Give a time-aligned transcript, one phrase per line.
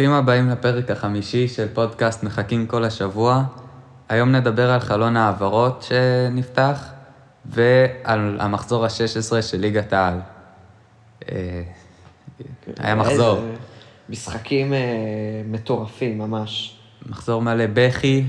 [0.00, 3.44] ברוכים הבאים לפרק החמישי של פודקאסט מחכים כל השבוע.
[4.08, 6.90] היום נדבר על חלון העברות שנפתח
[7.46, 10.18] ועל המחזור ה-16 של ליגת העל.
[11.32, 11.62] אה,
[12.78, 13.38] היה מחזור.
[14.08, 14.78] משחקים אה,
[15.46, 16.78] מטורפים ממש.
[17.06, 18.24] מחזור מלא בכי,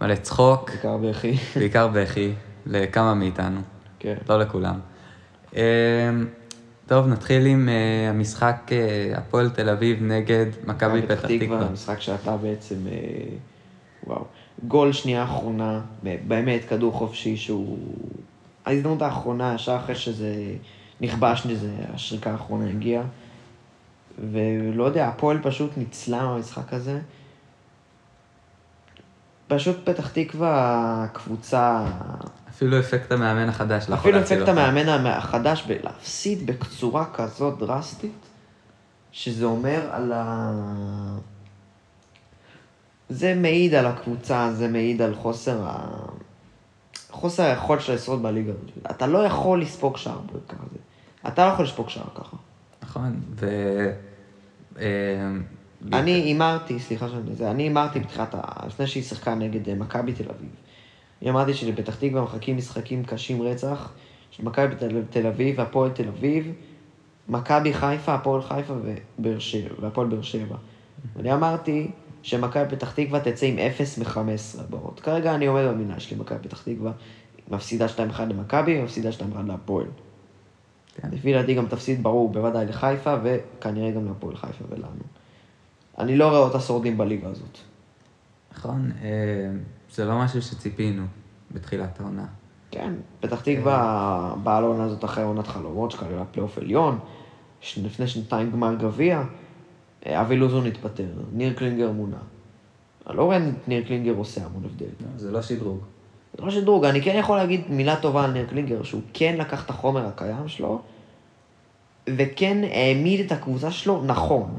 [0.00, 1.36] מלא צחוק, בעיקר בכי.
[1.56, 2.32] בעיקר בכי,
[2.66, 3.60] לכמה מאיתנו,
[3.98, 4.14] כן.
[4.28, 4.80] לא לכולם.
[6.90, 11.68] טוב, נתחיל עם אה, המשחק אה, הפועל תל אביב נגד מכבי פתח תקווה.
[11.72, 12.92] משחק שאתה בעצם, אה,
[14.06, 14.24] וואו.
[14.68, 17.78] גול שנייה אחרונה, באמת כדור חופשי שהוא...
[18.66, 20.34] ההזדמנות האחרונה, ישר אחרי שזה
[21.00, 23.04] נכבש לזה, השריקה האחרונה הגיעה.
[24.30, 27.00] ולא יודע, הפועל פשוט ניצלה מהמשחק הזה.
[29.48, 31.86] פשוט פתח תקווה, קבוצה...
[32.60, 34.60] אפילו אפקט המאמן החדש לא יכול אפילו להציל אפקט אותם.
[34.60, 38.26] המאמן החדש בלהפסיד בצורה כזאת דרסטית,
[39.12, 40.52] שזה אומר על ה...
[43.08, 45.88] זה מעיד על הקבוצה, זה מעיד על חוסר ה...
[47.10, 48.52] חוסר היכולת שלה לשרוד בליגה.
[48.90, 50.64] אתה לא יכול לספוג שער ככה.
[51.28, 52.36] אתה לא יכול לספוג שער ככה.
[52.82, 53.46] נכון, ו...
[54.78, 54.84] אה,
[55.92, 60.30] אני הימרתי, סליחה שאני אני הימרתי בתחילת, ה- לפני שהיא שיחקה נגד אה, מכבי תל
[60.30, 60.50] אביב.
[61.22, 63.92] אני אמרתי שלפתח תקווה מחכים משחקים קשים רצח,
[64.30, 64.74] של מכבי
[65.10, 66.52] תל- אביב והפועל תל אביב,
[67.28, 68.74] מכבי חיפה, הפועל חיפה
[69.78, 70.56] והפועל באר שבע.
[71.18, 71.90] אני אמרתי
[72.22, 75.00] שמכבי פתח תקווה תצא עם 0 מ-15 הבאות.
[75.00, 76.92] כרגע אני עומד במילה שלי, מכבי פתח תקווה
[77.48, 79.86] מפסידה 2-1 למכבי, מפסידה 2-1 להפועל.
[80.94, 81.08] כן.
[81.12, 85.02] לפי דעתי גם תפסיד ברור בוודאי לחיפה, וכנראה גם להפועל חיפה ולנו.
[85.98, 87.58] אני לא רואה אותה שורדים בליגה הזאת.
[88.52, 89.08] נכון, אה,
[89.92, 91.02] זה לא משהו שציפינו
[91.50, 92.26] בתחילת העונה.
[92.70, 96.98] כן, פתח תקווה באה לעונה הזאת אחרי עונת חלומות, שכללה פלייאוף עליון,
[97.76, 99.22] לפני שנתיים גמר גביע,
[100.06, 102.16] אה, אבי לוזון התפטר, ניר קלינגר מונה.
[103.06, 104.86] אני לא רואה את ניר קלינגר עושה המון הבדל.
[104.86, 105.78] לא, זה לא שדרוג.
[106.38, 109.64] זה לא שדרוג, אני כן יכול להגיד מילה טובה על ניר קלינגר, שהוא כן לקח
[109.64, 110.82] את החומר הקיים שלו,
[112.08, 114.58] וכן העמיד את הקבוצה שלו נכון.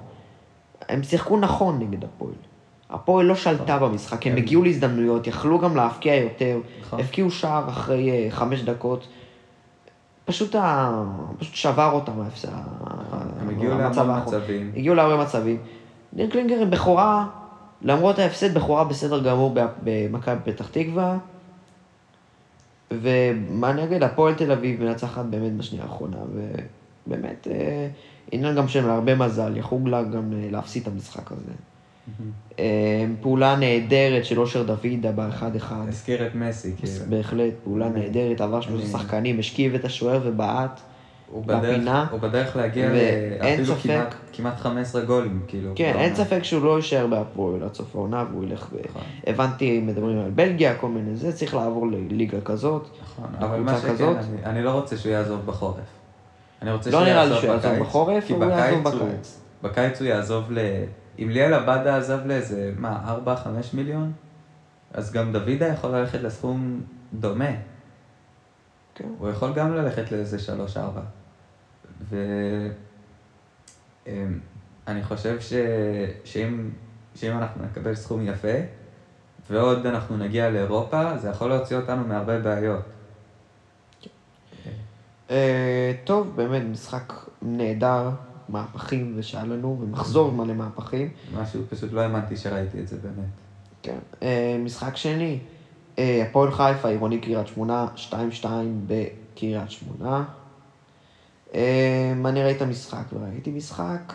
[0.89, 2.33] הם שיחקו נכון נגד הפועל.
[2.91, 4.37] הפועל לא שלטה במשחק, הם כן.
[4.37, 6.99] הגיעו להזדמנויות, יכלו גם להבקיע יותר, נכון.
[6.99, 9.07] הבקיעו שער אחרי אה, חמש דקות.
[10.25, 11.03] פשוט, ה...
[11.39, 12.45] פשוט שבר אותם ההפס-
[13.39, 14.17] הם הגיעו האחרון.
[14.17, 14.71] מצבים.
[14.75, 15.57] הגיעו להרבה מצבים.
[16.13, 17.25] ניר קלינגר בכורה,
[17.81, 21.17] למרות ההפסד, בכורה בסדר גמור במכבי פתח תקווה.
[22.91, 26.17] ומה אני אגיד, הפועל תל אביב מנצחת באמת בשנייה האחרונה,
[27.07, 27.87] ובאמת, אה,
[28.31, 31.51] עניין גם של הרבה מזל, יכלו לה גם אה, להפסיד את המשחק הזה.
[32.59, 32.65] אה,
[33.21, 35.85] פעולה נהדרת של אושר דוידה באחד אחד.
[35.87, 36.91] הזכיר את מסי, כאילו.
[37.09, 40.79] בהחלט, פעולה אני- נהדרת, עבר שלושה אני- שחקנים, השכיב את השוער ובעט.
[41.31, 42.05] הוא בפינה.
[42.11, 45.71] הוא בדרך להגיע ואין אפילו ספק- כמעט, כמעט 15 גולים, כאילו.
[45.75, 45.93] כן.
[45.97, 48.77] אין ספק שהוא לא יישאר בהפועל עד סוף העונה, והוא ילך ב...
[48.89, 49.01] נכון.
[49.27, 52.87] הבנתי, מדברים על בלגיה, כל מיני זה, צריך לעבור לליגה כזאת.
[53.03, 54.05] נכון, אבל מה שכן.
[54.05, 55.75] אני, אני לא רוצה שהוא יעזוב בחורף.
[56.61, 59.39] אני רוצה לא שהוא נראה לי יעזוב שהוא יעזוב בקיץ, בחורף, הוא יעזוב בקיץ בקיץ.
[59.63, 60.57] בקיץ הוא יעזוב ל...
[61.19, 63.29] אם ליאל עבדה עזב לאיזה, מה, 4-5
[63.73, 64.13] מיליון?
[64.93, 66.81] אז גם דוידה יכול ללכת לסכום
[67.13, 67.51] דומה.
[68.95, 69.09] כן.
[69.17, 70.37] הוא יכול גם ללכת לאיזה
[70.75, 72.15] 3-4.
[74.87, 75.53] ואני חושב ש...
[76.23, 76.69] שאם...
[77.15, 78.57] שאם אנחנו נקבל סכום יפה,
[79.49, 82.83] ועוד אנחנו נגיע לאירופה, זה יכול להוציא אותנו מהרבה בעיות.
[85.29, 88.09] אה, טוב, באמת, משחק נהדר,
[88.51, 91.09] מהפכים ושהיה לנו, ומחזור מלא מהפכים.
[91.41, 93.29] משהו, פשוט לא האמנתי שראיתי את זה באמת.
[93.83, 93.97] כן.
[94.23, 95.39] אה, משחק שני,
[95.99, 98.45] אה, הפועל חיפה, עירוני קריית שמונה, 2-2
[98.87, 100.23] בקריית שמונה.
[101.55, 104.13] אה, אני ראיתי את המשחק, וראיתי משחק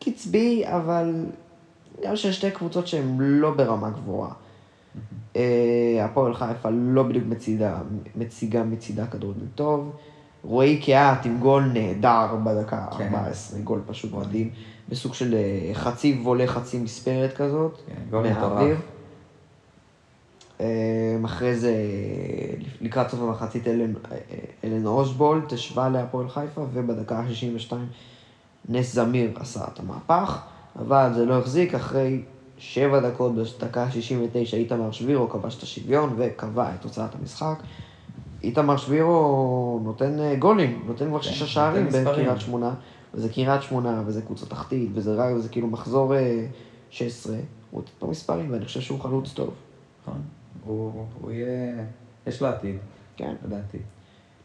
[0.00, 1.26] קצבי, אבל
[2.04, 4.32] גם של שתי קבוצות שהן לא ברמה גבוהה.
[5.36, 7.78] אה, הפועל חיפה לא בדיוק מצידה,
[8.16, 9.96] מציגה מצידה כדורגל טוב.
[10.44, 13.14] רועי קיאט עם גול נהדר בדקה כן.
[13.14, 14.50] 14, גול פשוט מדהים,
[14.88, 17.78] בסוג של אה, חצי וולה, חצי מספרת כזאת.
[17.86, 18.76] כן, מהאוויר.
[20.60, 21.74] אה, אחרי זה,
[22.80, 24.18] לקראת סוף המחצית, אלן, אה,
[24.64, 27.72] אלן אושבולט השווה להפועל חיפה, ובדקה ה-62
[28.68, 30.40] נס זמיר עשה את המהפך,
[30.78, 32.22] אבל זה לא החזיק, אחרי
[32.58, 37.54] שבע דקות, בדקה ה-69, איתמר שבירו כבש את השוויון וקבע את תוצאת המשחק.
[38.42, 41.88] איתמר שבירו נותן אה, גולים, נותן כבר כן, שישה שערים.
[41.88, 42.74] בקריית שמונה,
[43.14, 46.46] וזה קריית שמונה, וזה קבוצה תחתית, וזה רק, וזה כאילו מחזור אה,
[46.90, 47.42] 16, הוא
[47.80, 49.54] נותן פה מספרים, ואני חושב שהוא חלוץ טוב.
[50.02, 50.20] נכון.
[50.64, 51.84] הוא, הוא יהיה...
[52.26, 52.76] יש לו עתיד,
[53.16, 53.34] כן.
[53.46, 53.78] לדעתי.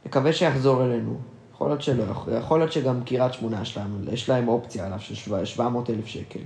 [0.06, 1.18] מקווה שיחזור אלינו.
[1.54, 2.04] יכול להיות שלא,
[2.38, 6.40] יכול להיות שגם קריית שמונה יש להם, יש להם אופציה עליו של 700 אלף שקל.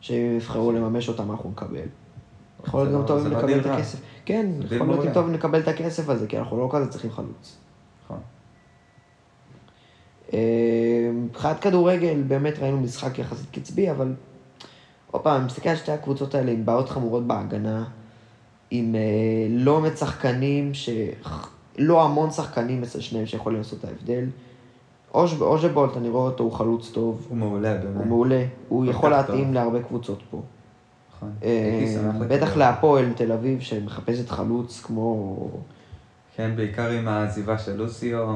[0.00, 1.80] שאם יבחרו לממש אותם, אנחנו נקבל.
[2.66, 3.74] יכול להיות גם לא- טוב אם לא נקבל את רע.
[3.74, 3.98] הכסף.
[4.28, 5.14] כן, יכול להיות מעולה.
[5.14, 7.56] טוב נקבל את הכסף הזה, כי אנחנו לא כזה צריכים חלוץ.
[8.04, 8.20] נכון.
[10.32, 14.14] אה, מבחינת כדורגל, באמת ראינו משחק יחסית קצבי, אבל
[15.10, 17.84] עוד פעם, אני מסתכל על שתי הקבוצות האלה עם בעיות חמורות בהגנה,
[18.70, 19.00] עם אה,
[19.50, 20.88] לא מעט שחקנים, ש...
[21.78, 24.24] לא המון שחקנים אצל שניהם שיכולים לעשות את ההבדל.
[25.14, 27.96] אוז'בולט, אני רואה אותו, הוא חלוץ טוב, הוא מעולה, באמת.
[27.96, 29.54] הוא מעולה, הוא יכול להתאים טוב.
[29.54, 30.42] להרבה קבוצות פה.
[32.28, 32.58] בטח לקבל.
[32.58, 35.36] להפועל תל אביב, שמחפשת חלוץ כמו
[36.36, 38.28] כן, בעיקר עם העזיבה של לוסיו.
[38.28, 38.34] אה,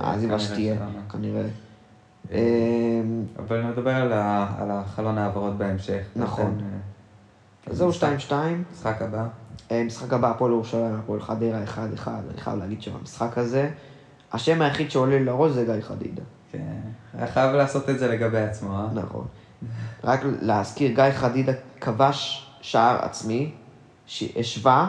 [0.00, 0.74] העזיבה שתהיה.
[1.12, 1.40] כנראה.
[1.40, 1.46] אה,
[2.30, 3.00] אה,
[3.38, 3.94] אבל נדבר
[4.58, 6.02] על החלון העברות בהמשך.
[6.16, 6.58] נכון.
[6.60, 8.32] אה, אז זהו משחק- 2-2.
[8.72, 9.26] משחק הבא.
[9.70, 11.78] אה, משחק הבא, הפועל ירושלים, הפועל חדרה 1-1,
[12.08, 13.70] אני חייב להגיד שבמשחק הזה,
[14.32, 16.22] השם היחיד שעולה לראש זה גיא חדידה.
[16.52, 16.58] כן.
[17.18, 18.86] היה חייב לעשות את זה לגבי עצמו, אה?
[18.94, 19.24] נכון.
[20.04, 23.52] רק להזכיר, גיא חדידה כבש שער עצמי,
[24.06, 24.88] שהשווה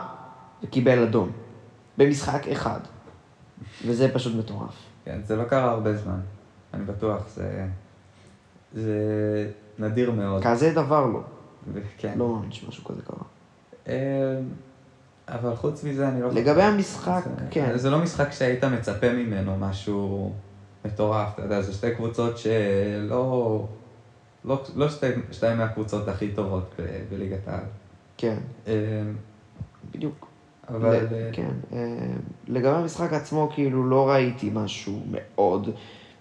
[0.63, 1.31] וקיבל אדום.
[1.97, 2.79] במשחק אחד.
[3.85, 4.73] וזה פשוט מטורף.
[5.05, 6.19] כן, זה לא קרה הרבה זמן.
[6.73, 7.65] אני בטוח, זה...
[8.73, 8.93] זה
[9.79, 10.43] נדיר מאוד.
[10.43, 11.19] כזה דבר לא.
[11.73, 12.13] וכן.
[12.17, 13.23] לא מאמין שמשהו כזה קרה.
[13.87, 14.39] אה,
[15.27, 16.31] אבל חוץ מזה, אני לא...
[16.31, 17.71] לגבי המשחק, זה- כן.
[17.77, 20.33] זה לא משחק שהיית מצפה ממנו משהו
[20.85, 23.67] מטורף, אתה יודע, זה שתי קבוצות שלא...
[24.47, 27.63] לא, לא שתי, שתיים מהקבוצות הכי טובות ב- בליגת העל.
[28.17, 28.73] כן, אה,
[29.93, 30.27] בדיוק.
[30.69, 30.95] אבל...
[30.95, 31.51] ל- אה, כן.
[31.73, 31.77] אה,
[32.47, 35.69] לגבי המשחק עצמו, כאילו, לא ראיתי משהו מאוד...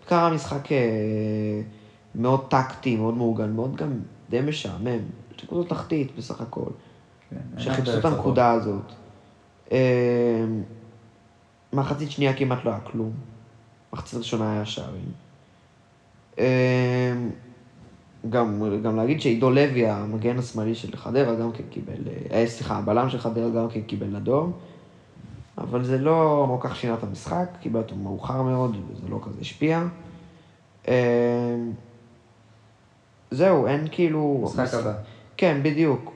[0.06, 0.76] קרה משחק אה,
[2.14, 3.98] מאוד טקטי, מאוד מאורגן, מאוד גם
[4.30, 4.98] די משעמם.
[5.32, 6.70] שתי קבוצות תחתית בסך הכל.
[7.30, 8.92] כן, שחיפשו את הנקודה הזאת.
[11.72, 13.12] מחצית שנייה כמעט לא היה כלום.
[13.92, 15.12] מחצית ראשונה היה שערים.
[18.30, 22.02] גם, גם להגיד שעידו לוי, המגן השמאלי של חדרה, גם כן קיבל,
[22.32, 24.52] אה, סליחה, הבלם של חדרה גם כן קיבל אדום.
[25.58, 29.40] אבל זה לא כל כך שינה את המשחק, קיבל אותו מאוחר מאוד, וזה לא כזה
[29.40, 29.82] השפיע.
[30.88, 31.56] אה,
[33.30, 34.40] זהו, אין כאילו...
[34.44, 34.92] משחק הבא.
[35.36, 36.12] כן, בדיוק.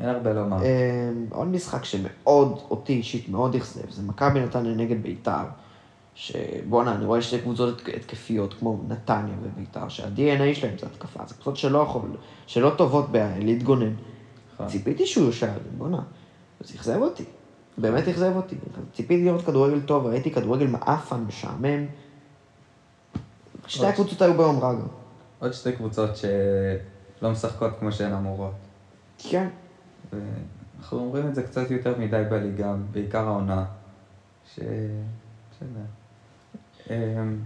[0.00, 0.62] אין הרבה לומר.
[0.62, 5.44] אה, עוד משחק שמאוד, אותי אישית מאוד אכזב, זה מכבי נתניה נגד ביתר.
[6.18, 11.34] שבואנה, אני רואה שתי קבוצות התק- התקפיות כמו נתניה וביתר, שה-DNA שלהם זה התקפה, זה
[11.34, 12.10] קבוצות שלא יכול,
[12.46, 13.92] שלא טובות בלהתגונן.
[14.54, 14.66] נכון.
[14.68, 16.00] ציפיתי שהוא יושב, בואנה,
[16.60, 17.24] זה אכזב אותי.
[17.78, 18.56] באמת אכזב אותי.
[18.92, 21.86] ציפיתי לראות כדורגל טוב, ראיתי כדורגל מעפן, משעמם.
[23.66, 24.86] שתי הקבוצות היו ביום רע גם.
[25.38, 28.52] עוד שתי קבוצות שלא משחקות כמו שהן אמורות.
[29.18, 29.48] כן.
[30.12, 33.64] ואנחנו אומרים את זה קצת יותר מדי בליגה, בעיקר העונה.
[34.54, 34.58] ש...
[34.58, 35.97] בסדר.
[36.90, 36.94] אמ,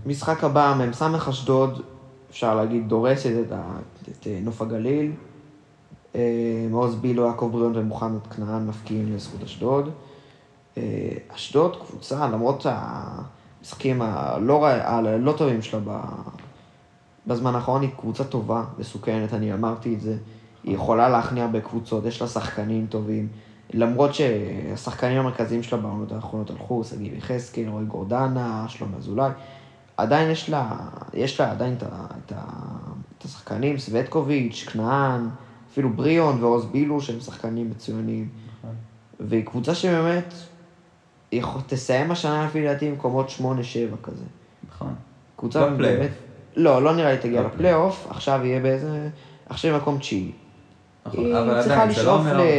[0.06, 1.82] משחק הבא, מ"ס אשדוד,
[2.30, 3.62] אפשר להגיד, דורסת את, ה,
[4.08, 5.12] את אה, נוף הגליל.
[6.70, 9.88] מעוז בילו, יעקב בריאון ומוחמד כנען מפקיעים לזכות אשדוד.
[10.76, 10.82] אה,
[11.28, 15.80] אשדוד קבוצה, למרות המשחקים הלא, הלא טובים שלה
[17.26, 20.16] בזמן האחרון, היא קבוצה טובה, מסוכנת, אני אמרתי את זה.
[20.64, 23.28] היא יכולה להכניע בקבוצות, יש לה שחקנים טובים.
[23.70, 29.30] למרות שהשחקנים המרכזיים שלה בעונות האחרונות הלכו, שגיב יחזקאל, רועי גורדנה, שלומי אזולאי,
[29.96, 30.76] עדיין יש לה,
[31.14, 32.32] יש לה עדיין את, את,
[33.18, 35.28] את השחקנים, סווטקוביץ', כנען,
[35.72, 38.28] אפילו בריאון ועוז בילו, שהם שחקנים מצוינים.
[38.58, 38.74] נכון.
[39.20, 40.34] והיא קבוצה שבאמת
[41.32, 43.42] יכול, תסיים השנה לפי דעתי במקומות 8-7
[44.02, 44.24] כזה.
[44.69, 44.94] נכון.
[45.36, 45.98] קבוצה בפלייאוף.
[45.98, 46.10] באמת...
[46.56, 49.08] לא, לא נראה לי תגיע לא לפלייאוף, עכשיו יהיה באיזה...
[49.46, 50.32] עכשיו היא מקום תשיעי.
[51.06, 51.24] נכון.
[51.24, 52.52] היא אבל צריכה עדיין, זה לא לשאוף אומר ל- הרבה.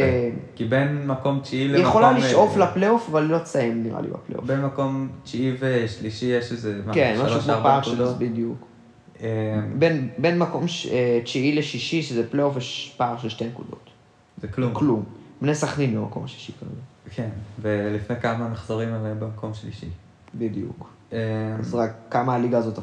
[0.56, 1.80] כי בין מקום תשיעי למקום...
[1.80, 4.44] היא יכולה לשאוף אה, לפלייאוף, אבל לא תסיים נראה לי בפלייאוף.
[4.46, 6.80] בין מקום תשיעי ושלישי יש איזה...
[6.92, 7.90] כן, משהו כמו פער של...
[7.94, 8.18] נקודות?
[8.18, 8.58] בדיוק.
[9.22, 9.28] אה,
[9.78, 13.90] בין, בין מקום ש- אה, תשיעי לשישי, שזה פלייאוף, יש פער של שתי נקודות.
[14.40, 14.74] זה כלום.
[14.74, 15.04] כלום.
[15.42, 16.70] בני סכנין במקום השישי כזה.
[17.14, 17.28] כן,
[17.60, 19.86] ולפני כמה מחזורים הם במקום שלישי.
[20.34, 20.90] בדיוק.
[21.58, 22.78] אז רק כמה הליגה הזאת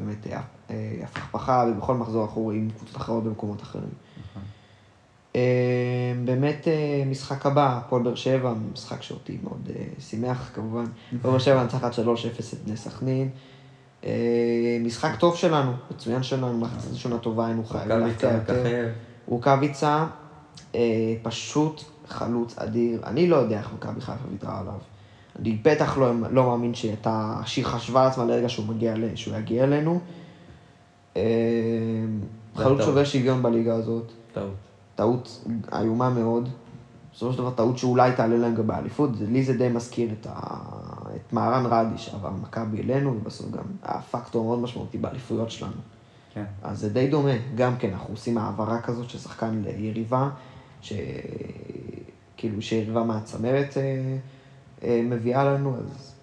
[0.00, 0.26] באמת
[1.02, 3.88] הפכפכה, ובכל מחזור אנחנו רואים קבוצות אחרות במקומות אחרים.
[5.38, 10.84] אה, באמת אה, משחק הבא, הפועל באר שבע, משחק שאותי מאוד אה, שימח כמובן.
[11.08, 11.98] הפועל באר שבע ניצחת 3-0
[12.52, 13.28] את בני סכנין.
[14.04, 14.10] אה,
[14.80, 18.88] משחק טוב שלנו, מצוין שלנו, מחצית ראשונה טובה, היינו חייבים להפתיע יותר.
[19.26, 20.06] רוקאביצה,
[21.22, 23.00] פשוט חלוץ אדיר.
[23.04, 24.78] אני לא יודע איך מכבי חיפה ויתרה עליו.
[25.38, 30.00] אני בטח לא, לא מאמין שהייתה, שהיא חשבה לעצמה לרגע שהוא מגיע, שהוא יגיע אלינו.
[31.14, 31.20] זה
[32.64, 32.84] חלוץ.
[32.84, 34.12] שובר שוויון בליגה הזאת.
[34.32, 34.67] טעות.
[34.98, 36.48] טעות איומה מאוד.
[37.12, 39.10] בסופו של דבר טעות שאולי תעלה להם גם באליפות.
[39.20, 40.58] לי זה די מזכיר את, ה...
[41.16, 45.72] את מהרן רדי שעבר מכבי אלינו, ובסוף גם היה פקטור מאוד משמעותי באליפויות שלנו.
[46.34, 46.44] כן.
[46.62, 47.32] אז זה די דומה.
[47.54, 50.30] גם כן, אנחנו עושים העברה כזאת של שחקן ליריבה,
[50.80, 54.16] שכאילו שיריבה מהצמרת אה,
[54.82, 56.14] אה, מביאה לנו, אז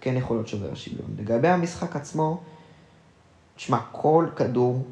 [0.00, 1.10] כן יכול להיות שובר השוויון.
[1.18, 2.40] לגבי המשחק עצמו,
[3.56, 4.82] תשמע, כל כדור,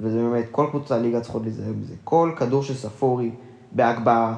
[0.00, 3.30] וזה באמת, כל קבוצה ליגה צריכות להיזהר מזה, כל כדור של ספורי
[3.72, 4.34] בהגבהה,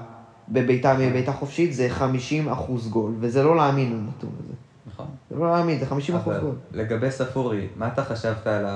[0.49, 4.55] בביתה מביתה חופשית, זה 50 אחוז גול, וזה לא להאמין לנתון הזה.
[4.87, 5.07] נכון.
[5.31, 6.55] זה לא להאמין, זה 50 אחוז אבל גול.
[6.73, 8.67] לגבי ספורי, מה אתה חשבת על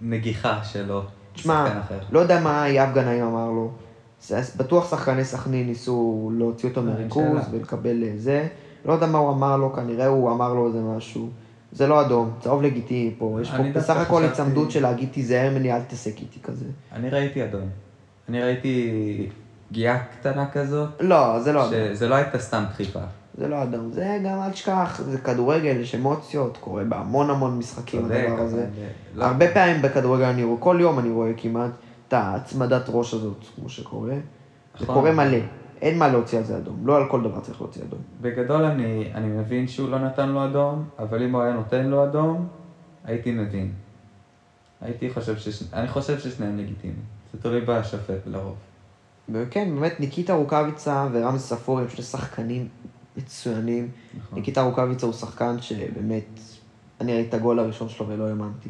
[0.00, 1.02] הנגיחה שלו?
[1.32, 1.80] תשמע?
[2.10, 3.70] לא יודע מה יאב גנאים אמר לו.
[4.56, 7.40] בטוח שחקני סכנין ניסו להוציא אותו מריכוז.
[7.50, 8.48] ולקבל אה, זה.
[8.84, 11.30] לא יודע מה הוא אמר לו, כנראה הוא אמר לו איזה משהו.
[11.72, 13.38] זה לא אדום, צהוב לגיטימי פה.
[13.42, 16.64] יש פה בסך הכל הצמדות של להגיד תיזהר ממני, אל תתעסק איתי כזה.
[16.92, 17.68] אני ראיתי אדום.
[18.28, 19.26] אני ראיתי
[19.68, 21.72] פגיעה קטנה כזאת, לא, זה לא אדום.
[21.94, 23.00] שזה לא הייתה סתם דחיפה.
[23.38, 23.92] זה לא אדום.
[23.92, 28.66] זה גם, אל תשכח, זה כדורגל, יש אמוציות, קורה בהמון המון משחקים הדבר הזה.
[29.14, 31.70] לא- הרבה פעמים בכדורגל אני רואה, כל יום אני רואה כמעט
[32.08, 34.08] את ההצמדת ראש הזאת, כמו שקורה.
[34.10, 34.20] זה
[34.84, 34.94] נכון.
[34.94, 35.38] קורה מלא.
[35.82, 36.86] אין מה להוציא על זה אדום.
[36.86, 38.00] לא על כל דבר צריך להוציא אדום.
[38.20, 42.04] בגדול אני, אני מבין שהוא לא נתן לו אדום, אבל אם הוא היה נותן לו
[42.04, 42.48] אדום,
[43.04, 43.72] הייתי מבין.
[44.80, 45.62] הייתי חושב שש...
[45.72, 47.02] אני חושב ששניהם לגיטימיים.
[47.32, 48.56] זה תלוי בשופט לרוב.
[49.28, 52.68] וכן, באמת, ניקיטה רוקאביצה ורמז ספורי הם שני שחקנים
[53.16, 53.88] מצוינים.
[54.18, 54.38] נכון.
[54.38, 56.40] ניקיטה רוקאביצה הוא שחקן שבאמת,
[57.00, 58.68] אני ראיתי את הגול הראשון שלו ולא האמנתי.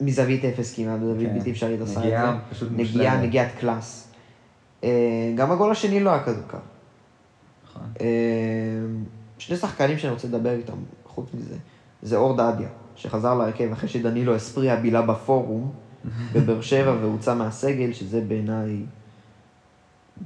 [0.00, 1.34] מזווית אפס כמעט, בזווית כן.
[1.34, 2.00] בלתי אפשרית עשה את זה.
[2.00, 3.22] נגיעה פשוט נגיעה, מושלמת.
[3.22, 4.13] נגיעת קלאס.
[4.84, 6.58] אה, גם הגול השני לא היה כזה קל.
[7.64, 7.82] נכון.
[8.00, 8.06] אה,
[9.38, 10.76] שני שחקנים שאני רוצה לדבר איתם,
[11.06, 11.56] חוץ מזה,
[12.02, 15.72] זה אור דדיה, שחזר להרכב אחרי שדנילו אספריה בילה בפורום
[16.32, 18.84] בבאר שבע והוצא מהסגל, שזה בעיניי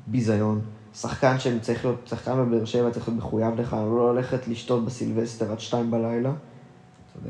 [0.07, 0.61] ביזיון.
[0.95, 5.61] שחקן שצריך להיות, שחקן בבאר שבע צריך להיות מחויב לך, לא ללכת לשתות בסילבסטר עד
[5.61, 6.33] שתיים בלילה.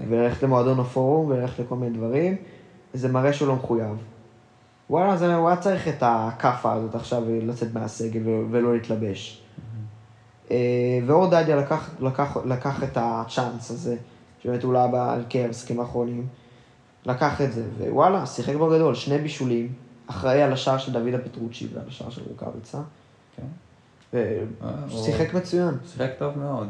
[0.08, 2.36] וללכת למועדון הפורום, וללכת לכל מיני דברים,
[2.94, 3.96] זה מראה שהוא לא מחויב.
[4.90, 9.42] וואלה, זה, הוא היה צריך את הכאפה הזאת עכשיו לצאת מהסגל ולא להתלבש.
[10.50, 10.56] אה,
[11.06, 13.96] ואור דדיה לקח, לקח, לקח את הצ'אנס הזה,
[14.42, 16.26] שבאמת הוא לא היה בהרכב, המשחקים האחרונים.
[17.06, 19.72] לקח את זה, ווואלה, שיחק בגדול, שני בישולים,
[20.06, 22.78] אחראי על השער של דוד הפטרוצ'י ועל השער של רוקאביצה.
[23.36, 23.42] כן.
[24.14, 24.40] אה,
[24.90, 25.74] הוא ושיחק מצוין.
[25.92, 26.68] שיחק טוב מאוד.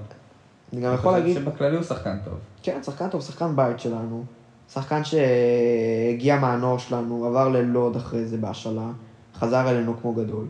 [0.72, 2.34] אני גם יכול להגיד, אני חושב שבכללי הוא שחקן טוב.
[2.62, 4.24] כן, שחקן טוב, שחקן בית שלנו.
[4.72, 8.90] שחקן שהגיע מהנוער שלנו, עבר ללוד אחרי זה בהשאלה,
[9.34, 10.46] חזר אלינו כמו גדול.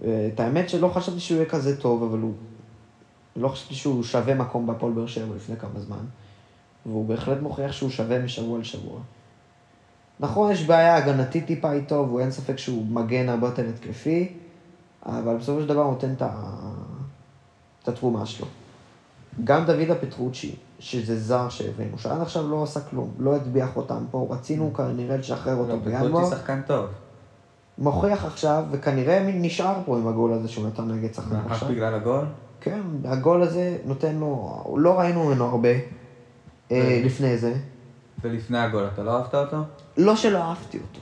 [0.00, 2.32] את האמת שלא חשבתי שהוא יהיה כזה טוב, אבל הוא...
[3.36, 6.04] לא חשבתי שהוא שווה מקום בהפועל באר שבע לפני כמה זמן.
[6.86, 9.00] והוא בהחלט מוכיח שהוא שווה משבוע לשבוע.
[10.20, 14.32] נכון, יש בעיה הגנתית טיפה איתו, והוא אין ספק שהוא מגן הרבה יותר התקפי,
[15.06, 16.14] אבל בסופו של דבר הוא נותן
[17.82, 18.46] את התרומה שלו.
[19.44, 24.26] גם דוד הפטרוצ'י, שזה זר שהבאנו, שעד עכשיו לא עשה כלום, לא הטביח אותם פה,
[24.30, 26.86] רצינו כנראה לשחרר אותו לא, בינואר, פטרוצ'י שחקן טוב.
[27.78, 31.68] מוכיח עכשיו, וכנראה נשאר פה עם הגול הזה שהוא נתן נגד סכנין מה, רק עכשיו.
[31.68, 32.24] בגלל הגול?
[32.60, 35.68] כן, הגול הזה נותן לו, לא ראינו ממנו הרבה
[36.70, 37.02] אה.
[37.04, 37.54] לפני זה.
[38.22, 39.56] ולפני הגול, אתה לא אהבת אותו?
[39.96, 41.00] לא שלא אהבתי אותו.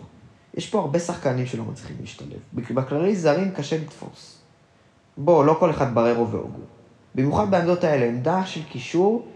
[0.55, 2.39] יש פה הרבה שחקנים שלא מצליחים להשתלב.
[2.53, 4.39] בכללי זרים קשה לתפוס.
[5.17, 6.61] בוא, לא כל אחד בררו והוגו.
[7.17, 9.27] במיוחד בעמדות האלה, עמדה של קישור,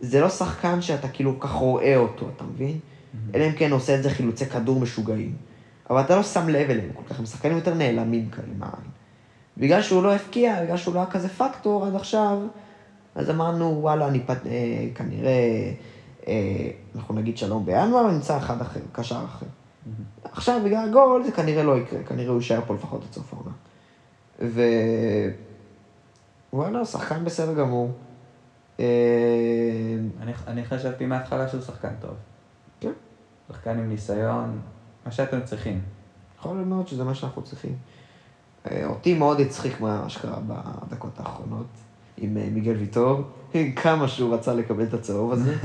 [0.00, 2.78] זה לא שחקן שאתה כאילו כך רואה אותו, אתה מבין?
[3.34, 5.32] אלא אם כן עושה את זה חילוצי כדור משוגעים.
[5.90, 8.90] אבל אתה לא שם לב אליהם כל כך, הם שחקנים יותר נעלמים כאלה מהעין.
[9.56, 12.38] בגלל שהוא לא הבקיע, בגלל שהוא לא היה כזה פקטור עד עכשיו,
[13.14, 14.46] אז אמרנו, וואלה, אני פת...
[14.46, 15.72] אה, כנראה,
[16.28, 19.46] אה, אנחנו נגיד שלום בינואר, נמצא אחד אחר, קשר אחר.
[20.24, 23.52] עכשיו, בגלל הגול, זה כנראה לא יקרה, כנראה הוא יישאר פה לפחות עד סוף העונה.
[24.40, 24.62] ו...
[26.52, 27.90] וואלה, שחקן בסדר גמור.
[28.80, 28.84] אה,
[30.20, 32.14] אני, אני חשבתי מההתחלה שהוא שחקן טוב.
[32.80, 32.92] כן.
[33.48, 34.60] שחקן עם ניסיון,
[35.06, 35.80] מה שאתם צריכים.
[36.38, 37.76] יכול להיות מאוד שזה מה שאנחנו צריכים.
[38.70, 41.66] אה, אותי מאוד הצחיק מה שקרה בדקות האחרונות
[42.16, 43.22] עם אה, מיגל ויטור,
[43.82, 45.56] כמה שהוא רצה לקבל את הצהוב הזה.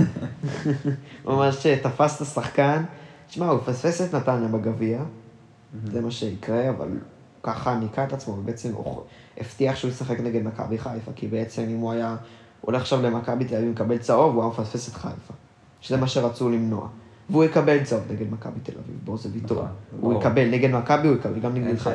[1.25, 2.83] ממש תפס את השחקן.
[3.27, 5.03] תשמע, הוא פספס את נתניה בגביע,
[5.83, 6.87] זה מה שיקרה, אבל
[7.45, 8.71] ככה ניקה את עצמו, ובעצם
[9.37, 12.15] הבטיח שהוא ישחק נגד מכבי חיפה, כי בעצם אם הוא היה
[12.61, 15.33] הולך עכשיו למכבי תל אביב ומקבל צהוב, הוא היה מפספס את חיפה.
[15.81, 16.87] שזה מה שרצו למנוע.
[17.29, 19.57] והוא יקבל צהוב נגד מכבי תל אביב, בוא זה ויטור.
[19.57, 19.67] נכון,
[19.99, 20.19] הוא.
[20.19, 21.89] יקבל, נגד מכבי הוא יקבל, גם נגד חיפה.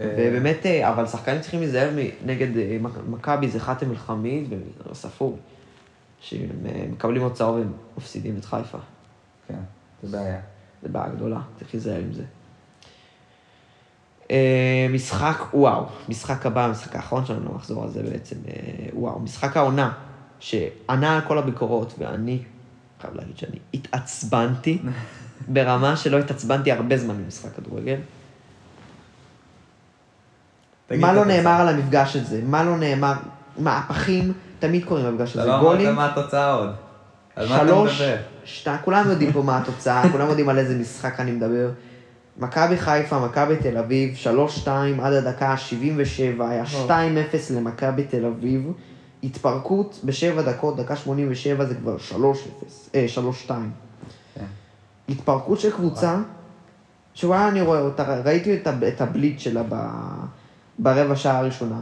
[0.00, 1.90] אה, ובאמת, אה, אבל שחקנים צריכים להיזהר
[2.26, 4.52] נגד אה, מכ- מכבי, זה חאתם אל-חמיד
[4.90, 5.38] וספור,
[6.20, 8.78] שהם אה, מקבלים עוד צהוב והם מפסידים את חיפה.
[9.48, 9.54] כן,
[10.02, 10.40] זה בעיה.
[10.82, 12.22] זה בעיה גדולה, צריך להיזהר עם זה.
[14.32, 18.52] אה, משחק, וואו, משחק הבא, המשחק האחרון שלנו, לא נחזור על זה בעצם, אה,
[18.92, 19.92] וואו, משחק העונה,
[20.40, 22.38] שענה על כל הביקורות, ואני
[23.00, 24.78] חייב להגיד שאני התעצבנתי
[25.54, 27.98] ברמה שלא התעצבנתי הרבה זמן במשחק כדורגל.
[30.90, 31.24] מה לא.
[31.24, 32.40] נאמר על המפגש הזה?
[32.44, 33.12] מה לא נאמר?
[33.58, 35.50] מהפכים תמיד קורים במפגש אתה הזה.
[35.50, 36.70] לא אמרת גולים, מה התוצאה עוד.
[37.36, 38.16] על מה אתה שלוש, מדבר?
[38.44, 41.70] שתיים, כולם יודעים פה מה התוצאה, כולם יודעים על איזה משחק אני מדבר.
[42.38, 44.14] מכבי חיפה, מכבי תל אביב,
[44.64, 44.68] 3-2
[45.02, 46.90] עד הדקה ה-77, היה 2-0
[47.54, 48.72] למכבי תל אביב.
[49.22, 52.14] התפרקות בשבע דקות, דקה 87 זה כבר 3-0,
[52.94, 53.06] אה,
[53.46, 53.50] 3-2.
[54.34, 54.44] כן.
[55.08, 56.18] התפרקות של קבוצה,
[57.14, 59.74] שוואלה אני רואה אותה, ראיתי את, את הבליט שלה ב,
[60.78, 61.80] ברבע שעה הראשונה.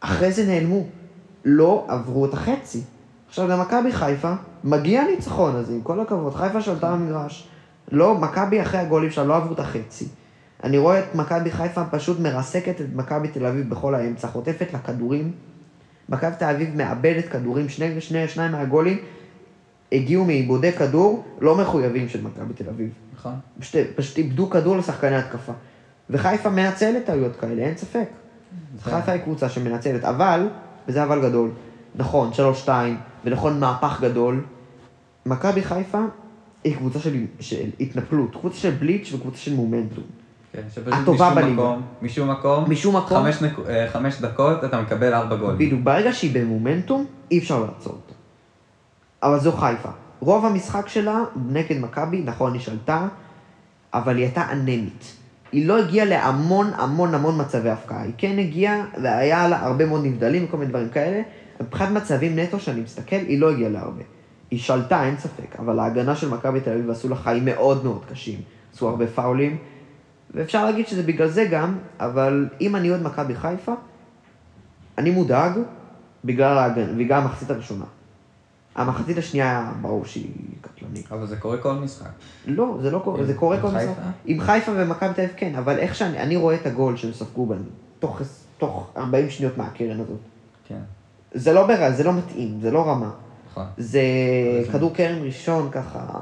[0.00, 0.84] אחרי זה נעלמו,
[1.44, 2.80] לא עברו את החצי.
[3.28, 4.32] עכשיו למכבי חיפה,
[4.64, 7.48] מגיע הניצחון הזה, עם כל הכבוד, חיפה שלטה במגרש.
[7.90, 10.08] לא, מכבי אחרי הגולים שלה לא עברו את החצי.
[10.64, 14.78] אני רואה את מכבי חיפה פשוט מרסקת את מכבי תל אביב בכל האמצע, חוטפת לה
[14.78, 15.32] כדורים.
[16.08, 18.98] מכבי תל אביב מאבדת כדורים, שני, שני, שניים מהגולים
[19.92, 22.90] הגיעו מאיבודי כדור לא מחויבים של מכבי תל אביב.
[23.14, 23.34] נכון.
[23.58, 25.52] פשוט, פשוט איבדו כדור לשחקני התקפה.
[26.10, 28.08] וחיפה מנצלת טעויות כאלה, אין ספק.
[28.82, 30.48] חיפה היא קבוצה שמנצלת, אבל,
[30.88, 31.50] וזה אבל גדול,
[31.94, 32.30] נכון,
[32.66, 32.68] 3-2,
[33.24, 34.44] ונכון מהפך גדול,
[35.26, 35.98] מכבי חיפה
[36.64, 40.04] היא קבוצה של, של התנפלות, קבוצה של בליץ' וקבוצה של מומנטום.
[40.52, 41.52] כן, שפשוט הטובה משום בליגה.
[41.52, 43.22] מקום, משום מקום, משום מקום.
[43.22, 43.58] חמש, נק...
[43.68, 45.58] אה, חמש דקות אתה מקבל ארבע גולים.
[45.58, 48.14] בדיוק, ברגע שהיא במומנטום, אי אפשר לעצור אותה.
[49.22, 49.88] אבל זו חיפה.
[50.20, 53.08] רוב המשחק שלה נגד מכבי, נכון, היא שלטה,
[53.94, 55.16] אבל היא הייתה אנמית.
[55.52, 58.02] היא לא הגיעה להמון המון המון מצבי הפקעה.
[58.02, 61.22] היא כן הגיעה, והיה לה הרבה מאוד נבדלים וכל מיני דברים כאלה.
[61.60, 64.02] מבחינת מצבים נטו, שאני מסתכל, היא לא הגיעה להרבה.
[64.52, 68.00] היא שלטה, אין ספק, אבל ההגנה של מכבי תל אביב עשו לה חיים מאוד מאוד
[68.10, 68.40] קשים.
[68.74, 69.58] עשו הרבה פאולים,
[70.34, 73.72] ואפשר להגיד שזה בגלל זה גם, אבל אם אני אוהד מכבי חיפה,
[74.98, 75.52] אני מודאג
[76.24, 77.84] בגלל, ההגן, בגלל המחצית הראשונה.
[78.74, 80.30] המחצית השנייה, ברור שהיא
[80.60, 81.12] קטלנית.
[81.12, 82.10] אבל זה קורה כל משחק.
[82.46, 83.90] לא, זה לא קורה, זה קורה כל חיפה?
[83.90, 84.02] משחק.
[84.24, 87.46] עם חיפה ומכבי תל אביב כן, אבל איך שאני, אני רואה את הגול שהם ספגו
[87.46, 87.64] בנו,
[87.98, 88.20] תוך,
[88.58, 90.20] תוך 40 שניות מהקרן הזאת.
[90.68, 90.80] כן,
[91.34, 93.10] זה לא ברע, זה לא מתאים, זה לא רמה.
[93.78, 94.02] זה
[94.72, 96.20] כדור קרן ראשון ככה,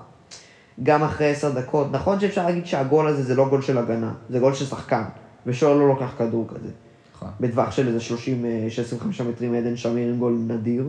[0.83, 1.87] גם אחרי עשר דקות.
[1.93, 5.03] נכון שאפשר להגיד שהגול הזה זה לא גול של הגנה, זה גול של שחקן,
[5.47, 6.71] ושוער לא לוקח כדור כזה.
[7.14, 7.29] נכון.
[7.40, 10.85] בטווח של איזה 30, אה, 25 מטרים עדן שמיר עם גול נדיר.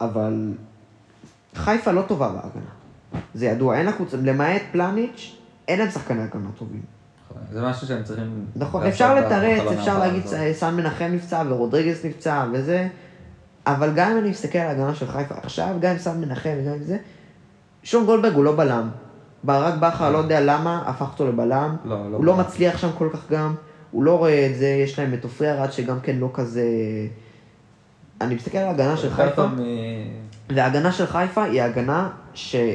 [0.00, 0.52] אבל
[1.54, 2.70] חיפה לא טובה בהגנה.
[3.34, 5.36] זה ידוע, אין לה קבוצה, למעט פלניץ',
[5.68, 6.82] אין להם שחקני הגנה טובים.
[7.24, 7.42] נכון.
[7.52, 8.46] זה משהו שהם צריכים...
[8.56, 10.22] נכון, אפשר לתרץ, אפשר להגיד.
[10.52, 12.88] סן מנחם נפצע ורודריגז נפצע וזה,
[13.66, 16.72] אבל גם אם אני מסתכל על ההגנה של חיפה עכשיו, גם עם סן מנחם וגם
[16.72, 16.96] עם זה,
[17.82, 18.88] שון גולדברג הוא לא בלם.
[19.44, 21.76] ברק בכר, לא יודע למה, הפך אותו לבלם.
[21.84, 22.36] לא, לא הוא לא.
[22.36, 23.54] מצליח שם כל כך גם,
[23.90, 26.64] הוא לא רואה את זה, יש להם את עופרי ארד שגם כן לא כזה...
[28.20, 29.58] אני מסתכל על ההגנה של חיפה, מ...
[30.48, 32.74] וההגנה של חיפה היא הגנה שהם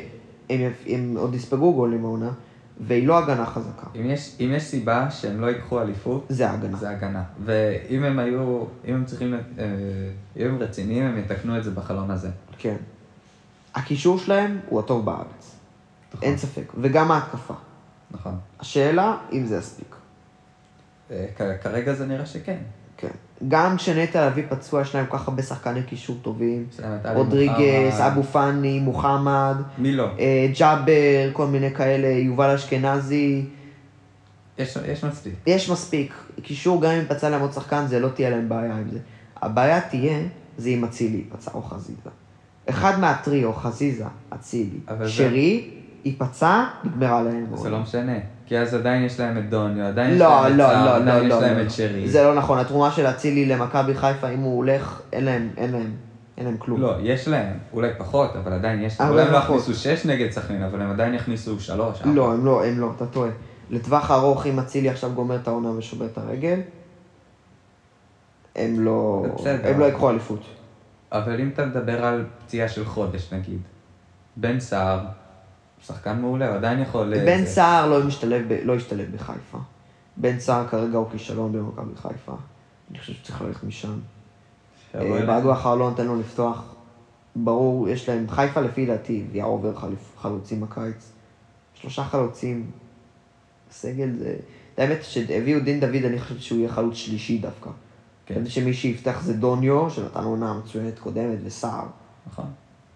[0.87, 2.31] הם עוד יספגו גולים העונה,
[2.79, 3.87] והיא לא הגנה חזקה.
[3.95, 6.77] אם יש, אם יש סיבה שהם לא ייקחו אליפות, זה ההגנה.
[6.77, 7.23] זה הגנה.
[7.45, 9.39] ואם הם היו, אם הם צריכים, אה,
[10.37, 12.29] אם הם רציניים, הם יתקנו את זה בחלון הזה.
[12.57, 12.75] כן.
[13.75, 15.55] הקישור שלהם הוא הטוב בארץ.
[16.13, 16.29] נכון.
[16.29, 16.73] אין ספק.
[16.81, 17.53] וגם ההתקפה.
[18.11, 18.37] נכון.
[18.59, 19.95] השאלה, אם זה יספיק.
[21.11, 21.25] אה,
[21.63, 22.57] כרגע זה נראה שכן.
[22.97, 23.11] כן.
[23.47, 26.65] גם כשנטע לביא פצוע, יש להם כל כך הרבה שחקני קישור טובים.
[27.13, 27.99] רודריגס.
[27.99, 30.07] אבו פאני, מוחמד, מי לא?
[30.19, 33.45] אה, ג'אבר, כל מיני כאלה, יובל אשכנזי.
[34.57, 35.33] יש, יש מספיק.
[35.47, 36.13] יש מספיק.
[36.41, 38.99] קישור, גם אם פצע להם עוד שחקן, זה לא תהיה להם בעיה עם זה.
[39.41, 40.19] הבעיה תהיה,
[40.57, 42.09] זה אם אצילי ייפצע או חזיזה.
[42.69, 45.69] אחד מהטריו, חזיזה, אצילי, שרי,
[46.05, 47.45] ייפצע, נגמרה להם.
[47.55, 48.17] זה לא משנה.
[48.51, 50.95] כי אז עדיין יש להם את דוניו, עדיין יש לא, להם את לא, סער, לא,
[50.95, 51.41] עדיין לא, יש לא.
[51.41, 51.61] להם לא.
[51.61, 52.09] את שרי.
[52.09, 55.95] זה לא נכון, התרומה של אצילי למכבי חיפה, אם הוא הולך, אין להם, אין להם,
[56.37, 56.81] אין להם כלום.
[56.81, 59.09] לא, יש להם, אולי פחות, אבל עדיין יש להם.
[59.09, 59.37] אולי הם לא.
[59.37, 62.01] יכניסו שש נגד סכנין, אבל הם עדיין יכניסו שלוש.
[62.05, 63.29] לא, הם לא, הם לא, אתה טועה.
[63.69, 66.59] לטווח ארוך, אם אצילי עכשיו גומר את העונה ושובר את הרגל,
[68.55, 69.69] הם לא, בסדר.
[69.69, 70.41] הם לא יקחו אליפות.
[71.11, 73.59] אבל אם אתה מדבר על פציעה של חודש נגיד,
[74.37, 74.99] בן סער,
[75.87, 77.13] שחקן מעולה, הוא עדיין יכול...
[77.13, 79.57] אה, בן סער לא משתלב, לא ישתלב בחיפה.
[80.17, 82.35] בן סער כרגע הוא כישלון במכבי חיפה.
[82.91, 83.99] אני חושב שצריך ללכת משם.
[84.95, 85.25] אה.
[85.25, 86.75] באגו האחרון לא נותן לו לפתוח.
[87.35, 91.11] ברור, יש להם, חיפה לפי דעתי הביאה חליפ- חלוצים בקיץ.
[91.73, 92.71] שלושה חלוצים.
[93.71, 94.35] סגל זה...
[94.77, 97.69] האמת שהביאו דין דוד, אני חושב שהוא יהיה חלוץ שלישי דווקא.
[98.25, 98.35] כן.
[98.35, 98.45] כן.
[98.45, 101.85] שמי שיפתח זה דוניו, שנתן עונה מצוינת קודמת, וסער.
[102.27, 102.45] נכון.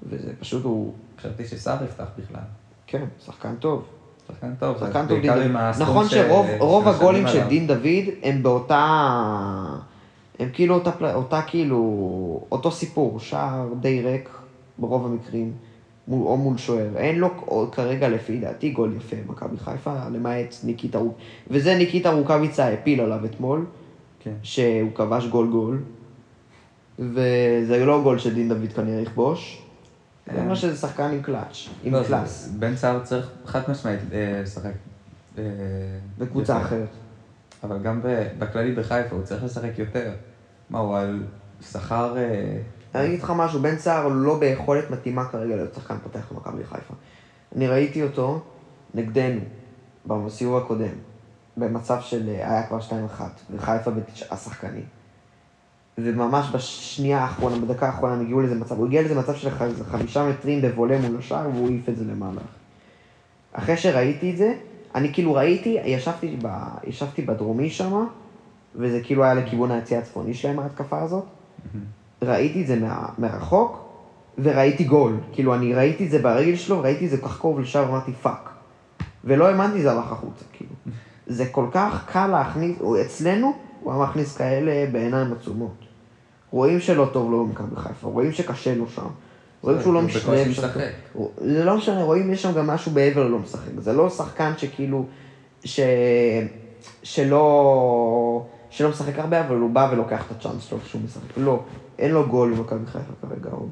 [0.03, 2.41] וזה פשוט הוא, חשבתי שסער יפתח בכלל.
[2.87, 3.83] כן, שחקן טוב.
[4.27, 5.55] שחקן טוב, שחקן טוב דין דוד.
[5.79, 7.47] נכון שרוב הגולים של.
[7.47, 9.05] דין דוד הם באותה...
[10.39, 12.41] הם כאילו אותה, אותה כאילו...
[12.51, 14.29] אותו סיפור, שער די ריק,
[14.77, 15.51] ברוב המקרים,
[16.07, 16.97] מול, או מול שוער.
[16.97, 17.29] אין לו
[17.71, 21.17] כרגע, לפי דעתי, גול יפה במכבי חיפה, למעט ניקיטה רוק...
[21.47, 23.65] וזה ניקיטה רוקאביצה הפיל עליו אתמול,
[24.19, 24.33] כן.
[24.43, 25.79] שהוא כבש גול גול,
[26.99, 29.64] וזה לא גול שדין דוד כנראה יכבוש.
[30.33, 30.39] זה.
[30.39, 34.71] אומר שזה שחקן עם קלאץ', עם לא, קלאס, בן סהר צריך חד משמעית אה, לשחק.
[35.37, 35.43] אה,
[36.17, 36.61] בקבוצה.
[36.61, 36.89] אחרת.
[37.63, 38.01] אבל גם
[38.39, 40.11] בכללי בחיפה הוא צריך לשחק יותר.
[40.69, 41.23] מה, הוא על
[41.61, 42.17] שכר...
[42.17, 42.57] אה,
[42.95, 46.93] אני אגיד לך משהו, בן סער לא ביכולת מתאימה כרגע להיות שחקן פותח במכבי חיפה.
[47.55, 48.41] אני ראיתי אותו
[48.93, 49.41] נגדנו,
[50.05, 50.93] בסיבוב הקודם,
[51.57, 54.85] במצב של היה כבר 2-1, וחיפה בתשעה שחקנים.
[55.97, 59.49] וממש בשנייה האחרונה, בדקה האחרונה, הם הגיעו לאיזה מצב, הוא הגיע לאיזה מצב של
[59.91, 62.41] חמישה מטרים בבולה מול השער, והוא העיף את זה למעלה.
[63.53, 64.53] אחרי שראיתי את זה,
[64.95, 66.47] אני כאילו ראיתי, ישבתי, ב,
[66.87, 68.05] ישבתי בדרומי שם,
[68.75, 71.23] וזה כאילו היה לכיוון היציע הצפוני שלהם, ההתקפה הזאת.
[72.21, 73.85] ראיתי את זה מה, מרחוק,
[74.37, 75.17] וראיתי גול.
[75.33, 78.11] כאילו, אני ראיתי את זה ברגל שלו, ראיתי את זה כל כך קרוב לשער, אמרתי
[78.11, 78.49] fuck.
[79.23, 80.71] ולא האמנתי זה הלך החוצה, כאילו.
[81.27, 83.53] זה כל כך קל להכניס, אצלנו,
[83.85, 85.73] הוא היה מכניס כאלה בעיניים עצומות.
[86.51, 89.07] רואים שלא טוב לו במכבי חיפה, רואים שקשה לו שם.
[89.61, 90.01] רואים שהוא לא.
[91.13, 93.71] הוא- זה לא משנה, רואים, יש שם גם משהו בעבר לא משחק.
[93.77, 95.05] זה לא שחקן שכאילו,
[95.63, 95.79] ש...
[97.03, 98.45] שלא...
[98.69, 101.37] שלא משחק הרבה, אבל הוא בא ולוקח את הצ'אנס שלו כשהוא משחק.
[101.37, 101.63] לא,
[101.99, 103.69] אין לו גול במכבי חיפה כרגע עוד.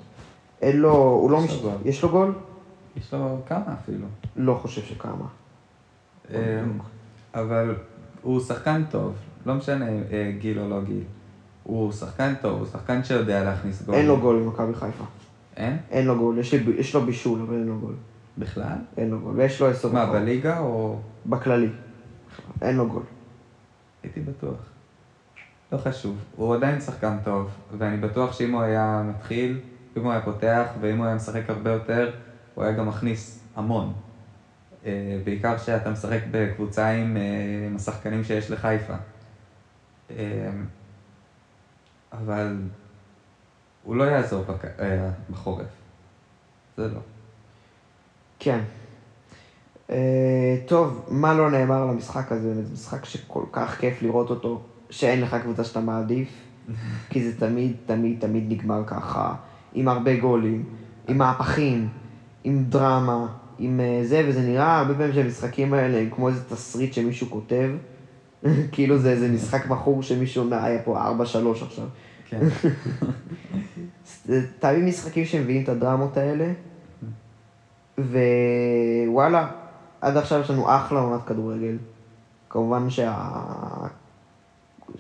[0.62, 1.52] אין לו, הוא לא יש מש...
[1.54, 1.78] לו גול.
[1.86, 2.34] יש לו גול?
[2.97, 4.08] יש לו כמה אפילו.
[4.36, 5.26] לא חושב שכמה.
[6.34, 6.63] אה,
[7.34, 7.76] אבל
[8.21, 9.13] הוא שחקן טוב,
[9.46, 11.04] לא משנה אה, גיל או לא גיל.
[11.64, 13.96] הוא שחקן טוב, הוא שחקן שיודע להכניס גול.
[13.96, 15.04] אין לו גול במכבי חיפה.
[15.58, 15.78] אין?
[15.92, 17.96] אין לו גול, יש, לי, יש לו בישול, אבל אין לו גול.
[18.38, 18.78] בכלל?
[18.98, 20.16] אין לו גול, ויש לו עשר מה, דקות.
[20.16, 21.00] בליגה או...
[21.26, 21.70] בכללי.
[22.62, 23.04] אין לו גול.
[24.04, 24.58] הייתי בטוח.
[25.72, 26.18] לא חשוב.
[26.36, 29.60] הוא עדיין שחקן טוב, ואני בטוח שאם הוא היה מתחיל,
[29.98, 32.12] אם הוא היה פותח, ואם הוא היה משחק הרבה יותר,
[32.56, 33.94] הוא היה גם מכניס המון.
[34.86, 37.18] אה, בעיקר שאתה משחק בקבוצה אה, עם
[37.76, 38.94] השחקנים שיש לחיפה.
[40.12, 40.50] אה,
[42.12, 42.58] אבל
[43.84, 44.66] הוא לא יעזור בק...
[44.80, 45.68] אה, בחורף.
[46.78, 47.00] זה לא.
[48.39, 48.60] כן.
[49.89, 52.63] אה, טוב, מה לא נאמר על המשחק הזה?
[52.63, 56.30] זה משחק שכל כך כיף לראות אותו, שאין לך קבוצה שאתה מעדיף,
[57.10, 59.34] כי זה תמיד, תמיד, תמיד נגמר ככה,
[59.74, 60.63] עם הרבה גולים,
[61.08, 61.89] עם מהפכים,
[62.44, 66.94] עם דרמה, עם אה, זה, וזה נראה הרבה פעמים שהמשחקים האלה הם כמו איזה תסריט
[66.94, 67.72] שמישהו כותב,
[68.72, 71.02] כאילו זה איזה משחק מכור שמישהו אומר, היה פה 4-3
[71.62, 71.86] עכשיו.
[72.26, 72.40] כן.
[74.26, 76.54] זה תמיד משחקים שמביאים את הדרמות האלה,
[77.98, 79.52] ווואלה,
[80.02, 81.78] עד עכשיו יש לנו אחלה עונת כדורגל.
[82.50, 83.30] כמובן שה...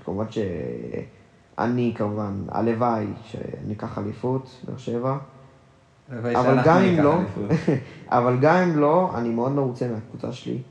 [0.05, 5.17] כמובן שאני, כמובן, הלוואי שניקח אליפות, באר שבע.
[6.09, 7.15] אבל גם אם לא.
[8.09, 10.61] אבל גם אם לא, אני מאוד מרוצה מהקבוצה שלי.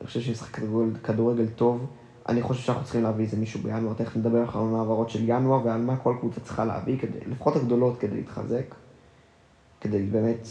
[0.00, 1.86] אני חושב שהיא כדורגל, כדורגל טוב.
[2.28, 5.66] אני חושב שאנחנו צריכים להביא איזה מישהו בינואר, תכף נדבר על חלון העברות של ינואר
[5.66, 8.74] ועל מה כל קבוצה צריכה להביא, כדי, לפחות הגדולות כדי להתחזק.
[9.80, 10.48] כדי באמת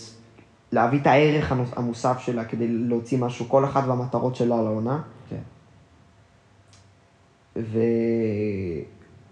[0.71, 5.01] להביא את הערך המוסף שלה, כדי להוציא משהו, כל אחת והמטרות שלה לעונה.
[5.29, 5.41] כן.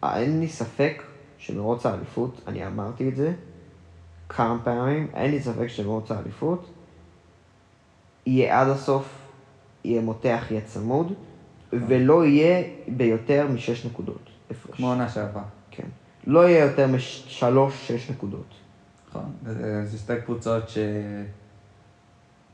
[0.04, 1.04] ואין לי ספק
[1.38, 3.34] שמרוץ האליפות, אני אמרתי את זה
[4.30, 6.70] כמה פעמים, אין לי ספק שמרוץ האליפות
[8.26, 9.28] יהיה עד הסוף,
[9.84, 11.14] יהיה מותח, יהיה צמוד,
[11.74, 14.30] ולא יהיה ביותר משש נקודות.
[14.52, 14.76] הפרש.
[14.78, 15.44] כמו עונה שעברה.
[15.72, 15.88] כן.
[16.28, 18.54] לא יהיה יותר משלוש, שש נקודות.
[19.10, 19.32] נכון.
[19.86, 20.78] זה שתי קבוצות ש...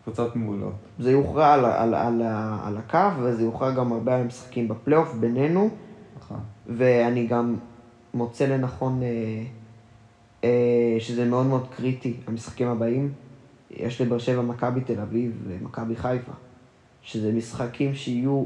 [0.04, 0.74] קבוצות מעולות.
[1.00, 2.22] זה יוכרע על, על, על,
[2.64, 5.70] על הקו, וזה יוכרע גם הרבה על המשחקים בפלייאוף בינינו.
[6.18, 6.40] נכון.
[6.68, 7.56] ואני גם
[8.14, 9.08] מוצא לנכון אה,
[10.44, 13.12] אה, שזה מאוד מאוד קריטי, המשחקים הבאים.
[13.72, 16.32] יש לבאר שבע מכבי תל אביב ומכבי חיפה,
[17.02, 18.44] שזה משחקים שיהיו,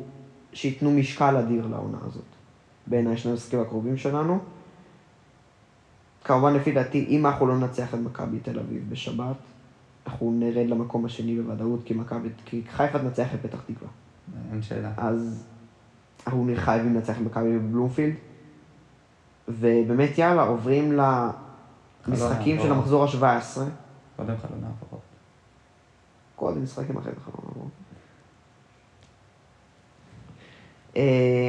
[0.53, 2.23] שייתנו משקל אדיר לעונה הזאת.
[2.87, 4.39] בעיניי שני המשחקים הקרובים שלנו.
[6.23, 9.35] כמובן, לפי דעתי, אם אנחנו לא ננצח את מכבי תל אביב בשבת,
[10.07, 13.89] אנחנו נרד למקום השני בוודאות, כי, מכבי, כי חיפה תנצח את פתח תקווה.
[14.51, 14.91] אין שאלה.
[14.97, 15.43] אז
[16.27, 18.13] אנחנו חייבים לנצח את מכבי בבלומפילד.
[19.47, 20.99] ובאמת, יאללה, עוברים
[22.07, 22.71] למשחקים של.
[22.71, 23.59] המחזור ה-17.
[24.15, 25.01] קודם חלון העברות.
[26.35, 27.71] קודם משחקים אחרי זה חלון העברות.
[30.86, 30.86] אה,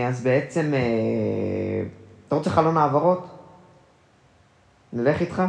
[0.09, 0.81] אז בעצם, אה,
[2.29, 3.29] אתה רוצה חלון העברות?
[4.93, 5.43] נלך איתך?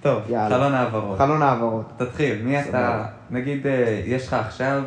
[0.00, 0.56] טוב, יאללה.
[0.56, 1.18] חלון העברות.
[1.18, 1.92] חלון העברות.
[1.96, 3.06] תתחיל, מי אתה.
[3.30, 4.82] נגיד, אה, יש לך עכשיו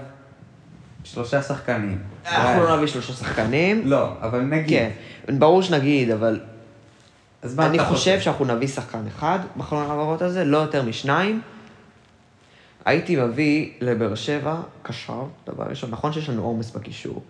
[1.04, 1.98] שלושה שחקנים.
[2.28, 3.82] אנחנו לא נביא שלושה שחקנים.
[3.86, 4.70] לא, אבל נגיד.
[4.70, 4.90] כן,
[5.40, 6.40] ברור שנגיד, אבל
[7.42, 11.42] אז מה אני אתה חושב שאנחנו נביא שחקן אחד בחלון העברות הזה, לא יותר משניים,
[12.86, 15.92] הייתי מביא לבאר שבע קשר, דבר ראשון.
[15.92, 17.24] נכון שיש לנו עומס בקישור,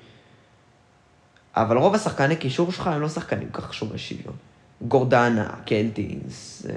[1.62, 4.36] אבל רוב השחקני קישור שלך הם לא שחקנים ככה שומרי שוויון.
[4.82, 6.76] גורדנה, קלטינס, אה,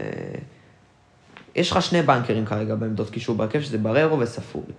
[1.55, 4.73] יש לך שני בנקרים כרגע בעמדות קישור בהרכב, שזה בררו וספורי.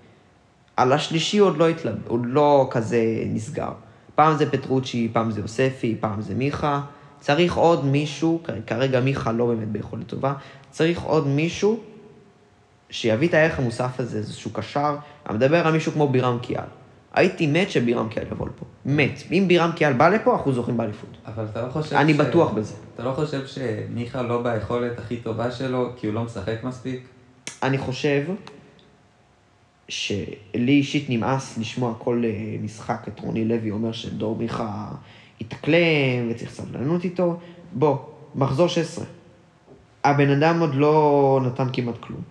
[0.78, 1.96] על השלישי עוד לא, התלב...
[2.08, 3.72] עוד לא כזה נסגר.
[4.16, 6.82] פעם זה פטרוצ'י, פעם זה יוספי, פעם זה מיכה.
[7.20, 10.34] צריך עוד מישהו, כרגע מיכה לא באמת ביכולת טובה,
[10.72, 11.80] צריך עוד מישהו
[12.90, 14.96] שיביא את הערך המוסף הזה, איזשהו קשר.
[15.30, 16.83] אני מדבר על מישהו כמו בירם קיאל.
[17.14, 18.66] הייתי מת שבירם קיאל יבוא לפה.
[18.86, 19.24] מת.
[19.32, 21.10] אם בירם קיאל בא לפה, אנחנו זוכים באליפות.
[21.26, 22.18] אבל אתה לא חושב אני ש...
[22.18, 22.76] בטוח בזה.
[22.96, 27.08] אתה לא חושב שמיכה לא ביכולת הכי טובה שלו, כי הוא לא משחק מספיק?
[27.64, 28.24] אני חושב
[29.88, 34.88] שלי אישית נמאס לשמוע כל אה, משחק את רוני לוי אומר שדור מיכה
[35.42, 37.40] התאקלם וצריך סבלנות איתו.
[37.74, 37.98] בוא,
[38.36, 39.06] מחזור 16.
[40.04, 42.22] הבן אדם עוד לא נתן כמעט כלום.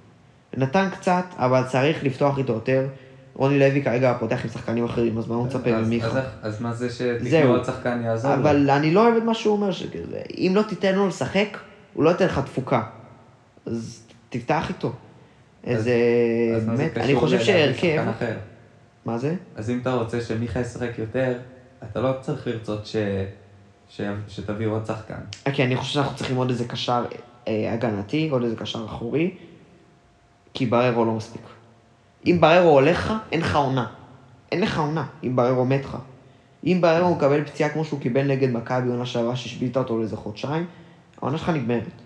[0.56, 2.86] נתן קצת, אבל צריך לפתוח איתו יותר.
[3.34, 6.06] רוני לוי כרגע פותח עם שחקנים אחרים, אז מה הוא מצפה אז- ממיכה?
[6.08, 7.50] אז אז מה זה שתקנו.
[7.50, 8.36] עוד שחקן יעזור לו?
[8.36, 11.58] אבל אני לא אוהב את מה שהוא אומר, שכזה, אם לא תיתן לו לשחק,
[11.94, 12.82] הוא לא ייתן לך תפוקה.
[13.66, 14.92] אז תפתח איתו.
[15.64, 15.94] איזה...
[16.56, 18.04] אז מה זה באמת, אני חושב שהרכב...
[19.04, 19.34] מה זה?
[19.56, 21.38] אז אם אתה רוצה שמיכה ישחק יותר,
[21.90, 22.96] אתה לא צריך לרצות ש...
[23.88, 24.00] ש...
[24.28, 25.20] שתביאו עוד שחקן.
[25.52, 27.04] כי אני חושב שאנחנו צריכים עוד איזה קשר
[27.48, 29.34] אה, הגנתי, עוד איזה קשר אחורי,
[30.54, 31.42] כי בררו לא מספיק.
[32.26, 33.86] אם בררו הולך לך, אין לך עונה.
[34.52, 35.96] אין לך עונה, אם בררו מת לך.
[36.64, 40.66] אם בררו מקבל פציעה כמו שהוא קיבל נגד מכבי עונה שעברה שהשביתה אותו לאיזה חודשיים,
[41.20, 42.02] העונה שלך נגמרת.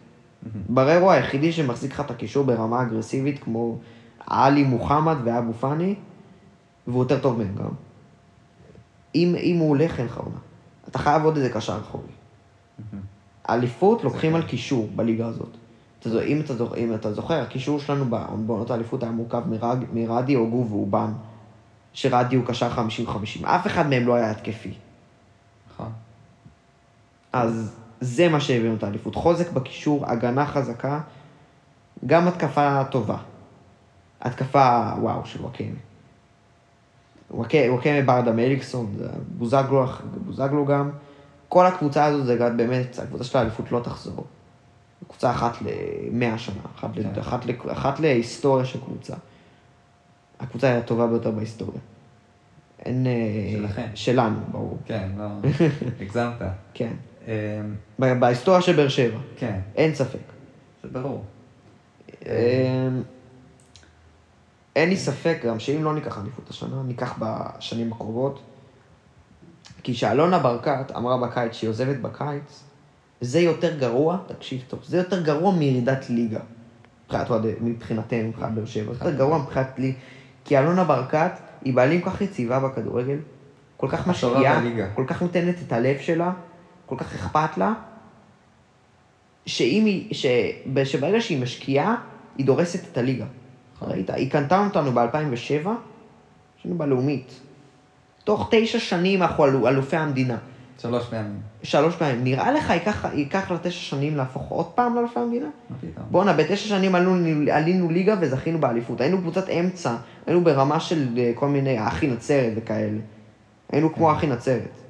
[0.69, 3.79] בררו היחידי שמחזיק לך את הקישור ברמה אגרסיבית כמו
[4.27, 5.95] עלי מוחמד ואבו פאני,
[6.87, 7.71] והוא יותר טוב מהם גם.
[9.15, 10.39] אם, אם הוא הולך, אין לך עונה.
[10.89, 12.05] אתה חייב עוד איזה קשר אחורי.
[13.51, 15.57] אליפות לוקחים על קישור בליגה הזאת.
[16.07, 16.53] אתה אם אתה.
[16.77, 18.05] אם אתה זוכר, הקישור שלנו
[18.47, 19.85] בעונות האליפות היה מורכב מרג...
[19.93, 21.13] מרדי, הוגו ואובן,
[21.93, 22.71] שרדי הוא קשר
[23.45, 23.47] 50-50.
[23.47, 24.75] אף אחד מהם לא היה התקפי.
[25.73, 25.93] נכון.
[27.33, 29.15] אז זה מה שהבאנו את האליפות.
[29.15, 31.01] חוזק בקישור, הגנה חזקה,
[32.07, 33.17] גם התקפה טובה.
[34.21, 35.67] התקפה, וואו, של וואקמה.
[37.31, 38.97] וואקמה ברדה מליקסון,
[39.29, 39.87] בוזגלו,
[40.25, 40.91] בוזגלו גם.
[41.49, 44.25] כל הקבוצה הזאת זה באמת, הקבוצה של האליפות לא תחזור.
[45.09, 47.01] קבוצה אחת למאה שנה, אחת, כן.
[47.17, 47.21] ל...
[47.21, 47.51] אחת, ל...
[47.73, 49.15] אחת להיסטוריה של קבוצה.
[50.41, 51.81] הקבוצה היא הטובה ביותר בהיסטוריה.
[52.85, 53.07] אין...
[53.07, 53.87] אה, שלכם.
[53.95, 54.79] שלנו, ברור.
[54.85, 55.25] כן, לא...
[56.01, 56.43] הגזמת.
[56.75, 56.93] כן.
[57.27, 60.19] אמ, בהיסטוריה של באר שבע, כן, אין ספק.
[60.83, 61.25] זה ברור.
[62.27, 63.03] אמ,
[64.77, 68.41] אין לי ספק גם שאם לא ניקח אליפות השנה, ניקח בשנים הקרובות.
[69.83, 72.63] כי שאלונה ברקת אמרה בקיץ שהיא עוזבת בקיץ,
[73.21, 76.41] זה יותר גרוע, תקשיב טוב, זה יותר גרוע מירידת ליגה.
[77.11, 79.93] מבחינת מבחינתנו, מבחינת באר שבע, זה יותר גרוע מבחינת לי.
[80.45, 81.31] כי אלונה ברקת
[81.65, 83.19] היא בעלים כל כך יציבה בכדורגל,
[83.77, 84.61] כל כך משקיעה.
[84.95, 86.33] כל כך נותנת את הלב שלה,
[86.87, 87.73] כל כך אכפת לה,
[89.47, 90.27] שאם היא, ש...
[90.85, 91.97] שברגע שהיא משקיעה,
[92.39, 93.25] היא דורסת את הליגה.
[93.83, 94.11] ראית?
[94.11, 95.69] היא קנתה אותנו ב-2007,
[96.57, 97.41] שהיינו בלאומית.
[98.25, 100.37] תוך תשע שנים אנחנו אלו- אלופי המדינה.
[100.79, 101.41] שלוש פעמים.
[101.63, 102.25] שלוש פעמים.
[102.25, 105.49] נראה לך ייקח, ייקח לה תשע שנים להפוך עוד פעם לאלופי המדינה?
[106.11, 109.01] בואנה, בתשע שנים עלינו, עלינו ליגה וזכינו באליפות.
[109.01, 112.99] היינו קבוצת אמצע, היינו ברמה של אה, כל מיני אחי נצרת וכאלה.
[113.73, 114.83] היינו כמו אחי נצרת.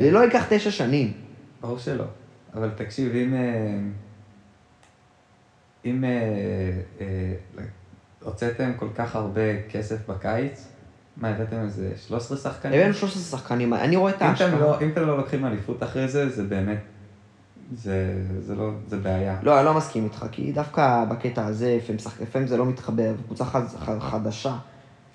[0.00, 1.12] זה לא ייקח תשע שנים.
[1.60, 2.04] ברור שלא.
[2.54, 3.34] אבל תקשיב, אם...
[3.34, 3.78] אה,
[5.84, 6.10] אם אה,
[7.00, 7.64] אה,
[8.22, 10.68] הוצאתם כל כך הרבה כסף בקיץ,
[11.20, 12.80] מה, הבאתם איזה 13 שחקנים?
[12.80, 14.58] הבאנו 13 שחקנים, אני רואה את ההשקעה.
[14.58, 16.78] לא- אם אתם לא לוקחים אליפות אחרי זה, זה באמת...
[17.76, 18.70] זה זה לא...
[18.88, 19.36] זה בעיה.
[19.42, 21.78] לא, אני לא מסכים איתך, כי דווקא בקטע הזה,
[22.20, 23.44] לפעמים זה לא מתחבר, וקבוצה
[24.00, 24.56] חדשה,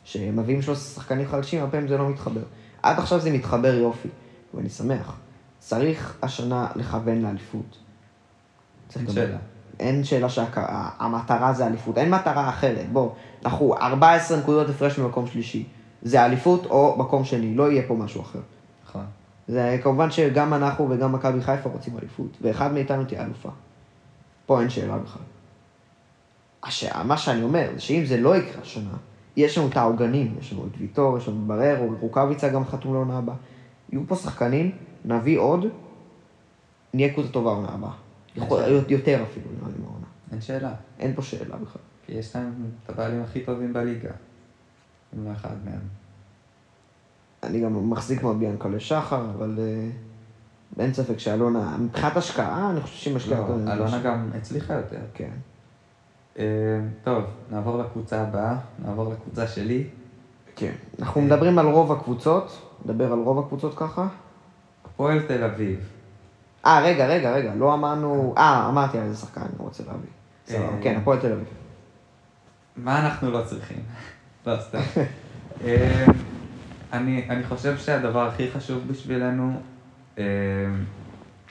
[0.03, 2.41] שמביאים 13 שחקנים חדשים, הרבה פעמים זה לא מתחבר.
[2.83, 4.09] עד עכשיו זה מתחבר יופי,
[4.53, 5.15] ואני שמח.
[5.59, 7.77] צריך השנה לכוון לאליפות.
[8.95, 9.37] אין שאלה.
[9.79, 12.89] אין שאלה שהמטרה זה אליפות, אין מטרה אחרת.
[12.91, 13.11] בוא,
[13.45, 15.65] אנחנו 14 נקודות הפרש ממקום שלישי.
[16.01, 18.39] זה אליפות או מקום שני, לא יהיה פה משהו אחר.
[18.85, 19.05] נכון.
[19.47, 23.49] זה כמובן שגם אנחנו וגם מכבי חיפה רוצים אליפות, ואחד מאיתנו תהיה אלופה.
[24.45, 25.21] פה אין שאלה בכלל.
[26.63, 26.83] הש...
[26.83, 28.89] מה שאני אומר, זה שאם זה לא יקרה השנה,
[29.35, 32.93] יש לנו את העוגנים, יש לנו את ויטור, יש לנו את בררו, רוקאביצה גם חתום
[32.93, 33.35] לעונה הבאה.
[33.91, 34.71] יהיו פה שחקנים,
[35.05, 35.65] נביא עוד,
[36.93, 37.91] נהיה קבוצה טובה עונה הבאה.
[38.35, 40.05] יכול- יותר אפילו, נראה לי מהעונה.
[40.31, 40.73] אין שאלה.
[40.99, 41.81] אין פה שאלה בכלל.
[42.05, 42.53] כי יש להם
[42.83, 44.09] את הבעלים הכי טובים בליגה.
[45.17, 45.79] אם לא אחד מהם.
[47.43, 49.89] אני גם מחזיק מאוד ביאנקלה שחר, אבל אה,
[50.79, 53.73] אין ספק שאלונה, מבחינת השקעה, אני חושב שהיא משקיעה לא, יותר.
[53.73, 54.99] אלונה גם הצליחה יותר.
[55.13, 55.31] כן.
[56.39, 56.43] אה,
[57.03, 59.87] טוב, נעבור לקבוצה הבאה, נעבור לקבוצה שלי.
[60.55, 60.71] כן.
[60.99, 64.07] אנחנו מדברים על רוב הקבוצות, נדבר על רוב הקבוצות ככה.
[64.85, 65.89] הפועל תל אביב.
[66.65, 68.33] אה, רגע, רגע, רגע, לא אמרנו...
[68.37, 70.09] אה, אמרתי על איזה שחקן אני רוצה להביא.
[70.47, 70.81] סבבה, אה.
[70.81, 71.47] כן, הפועל תל אביב.
[72.77, 73.83] מה אנחנו לא צריכים?
[74.45, 74.79] לא, סתם.
[75.63, 76.05] אה,
[76.93, 79.61] אני, אני חושב שהדבר הכי חשוב בשבילנו
[80.17, 80.23] אה,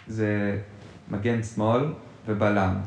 [0.07, 0.59] זה
[1.11, 1.92] מגן שמאל
[2.26, 2.80] ובלם.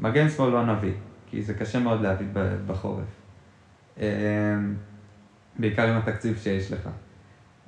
[0.00, 0.92] מגן שמאל לא נביא,
[1.26, 2.26] כי זה קשה מאוד להביא
[2.66, 3.04] בחורף.
[4.00, 4.06] אה,
[5.58, 6.88] בעיקר עם התקציב שיש לך.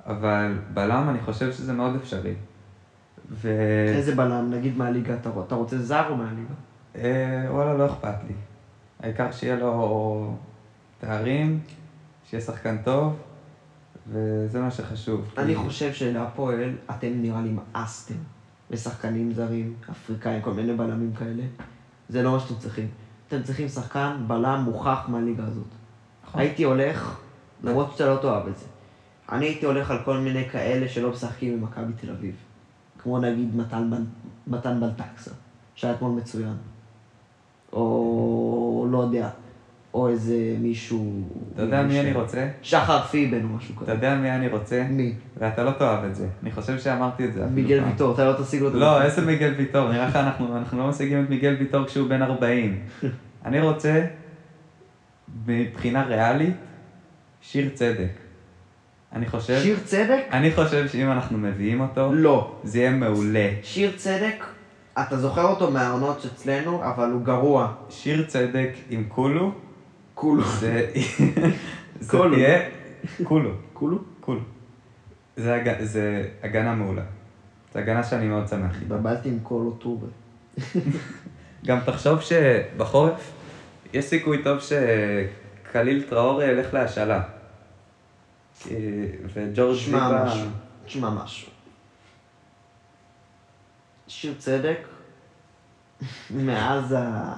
[0.05, 2.33] אבל בלם אני חושב שזה מאוד אפשרי.
[3.29, 3.49] ו...
[3.95, 6.53] איזה בלם, נגיד מהליגה, אתה אתה רוצה זר או מהליגה?
[6.95, 8.33] אה, וואלה, לא אכפת לי.
[8.99, 10.35] העיקר שיהיה לו
[11.07, 11.59] תארים,
[12.29, 13.15] שיהיה שחקן טוב,
[14.07, 15.33] וזה מה שחשוב.
[15.37, 18.13] אני כי- חושב שלהפועל, אתם נראה לי מאסתם
[18.71, 21.43] בשחקנים זרים, אפריקאים, כל מיני בלמים כאלה.
[22.09, 22.87] זה לא מה שאתם צריכים.
[23.27, 25.63] אתם צריכים שחקן בלם מוכח מהליגה הזאת.
[26.27, 26.41] נכון.
[26.41, 27.19] הייתי הולך,
[27.63, 28.65] למרות שאתה לא תאהב את זה,
[29.31, 32.35] אני הייתי הולך על כל מיני כאלה שלא משחקים במכבי תל אביב.
[32.99, 33.89] כמו נגיד מתן,
[34.47, 35.31] מתן בלטקסה,
[35.75, 36.55] שהיה אתמול מצוין.
[37.73, 39.29] או לא יודע,
[39.93, 41.21] או איזה מישהו...
[41.53, 42.47] אתה יודע מי אני רוצה?
[42.61, 43.91] שחר פיבן או משהו אתה כזה.
[43.91, 44.83] יודע מי אני רוצה?
[44.89, 45.13] מי?
[45.37, 46.27] ואתה לא תאהב את זה.
[46.43, 47.45] אני חושב שאמרתי את זה.
[47.45, 47.83] מיגל.
[47.83, 49.05] ויטור, אתה לא תשיג לו את לא, זה.
[49.05, 49.91] איזה מיגל ויטור?
[49.91, 52.79] נראה לך אנחנו, אנחנו לא משיגים את מיגל ויטור כשהוא בן 40.
[53.45, 54.05] אני רוצה,
[55.47, 56.55] מבחינה ריאלית,
[57.41, 58.09] שיר צדק.
[59.13, 60.23] אני חושב, שיר צדק?
[60.31, 62.55] אני חושב שאם אנחנו מביאים אותו, לא.
[62.63, 63.49] זה יהיה מעולה.
[63.63, 64.45] שיר צדק,
[65.01, 67.73] אתה זוכר אותו מהעונות אצלנו, אבל הוא גרוע.
[67.89, 69.51] שיר צדק עם כולו,
[70.23, 70.43] כולו.
[70.43, 70.91] זה.
[72.09, 72.69] תהיה,
[73.23, 73.97] כולו, כולו?
[74.19, 74.39] כולו.
[75.35, 75.83] זה, הג...
[75.83, 77.01] זה הגנה מעולה.
[77.73, 78.75] זו הגנה שאני מאוד שמח.
[78.81, 80.07] התבלבלתי עם קולו טובה.
[81.67, 83.31] גם תחשוב שבחורף
[83.93, 87.23] יש סיכוי טוב שקליל טראורי ילך להשאלה.
[89.33, 89.77] וג'ורג'.
[89.91, 90.47] משהו.
[90.85, 91.51] תשמע משהו.
[94.07, 94.79] שיר צדק,
[96.45, 97.35] מאז ה...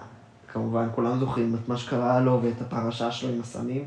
[0.56, 3.86] כמובן, כולם זוכרים את מה שקרה לו ואת הפרשה שלו עם הסמים.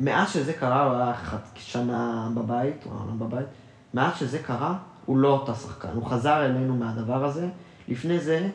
[0.00, 1.14] מאז שזה קרה, הוא היה.
[1.56, 3.46] שנה בבית, הוא היה בבית.
[3.94, 4.76] מאז שזה קרה,
[5.06, 5.88] הוא לא אותה שחקן.
[5.94, 7.48] הוא חזר אלינו מהדבר הזה.
[7.88, 8.48] לפני זה,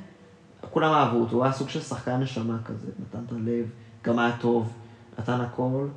[0.72, 2.88] כולם אהבו אותו, הוא היה סוג של שחקן נשמה כזה.
[3.00, 3.66] נתן את הלב,
[4.04, 4.74] גם היה טוב,
[5.20, 5.88] נתן הכל.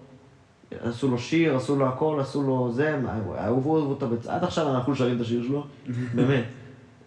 [0.80, 3.00] עשו לו שיר, עשו לו הכל, עשו לו זה,
[3.38, 4.06] אהבו אותו.
[4.28, 5.66] עד עכשיו אנחנו שרים את השיר שלו,
[6.16, 6.44] באמת.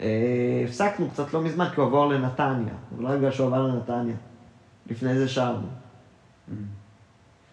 [0.01, 2.73] אה, הפסקנו קצת לא מזמן, כי הוא עבר לנתניה.
[2.95, 4.15] אבל לא בגלל שהוא עבר לנתניה.
[4.87, 5.67] לפני זה שרנו.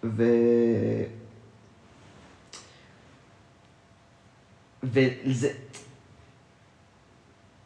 [0.04, 0.24] ו...
[4.82, 5.48] וזה...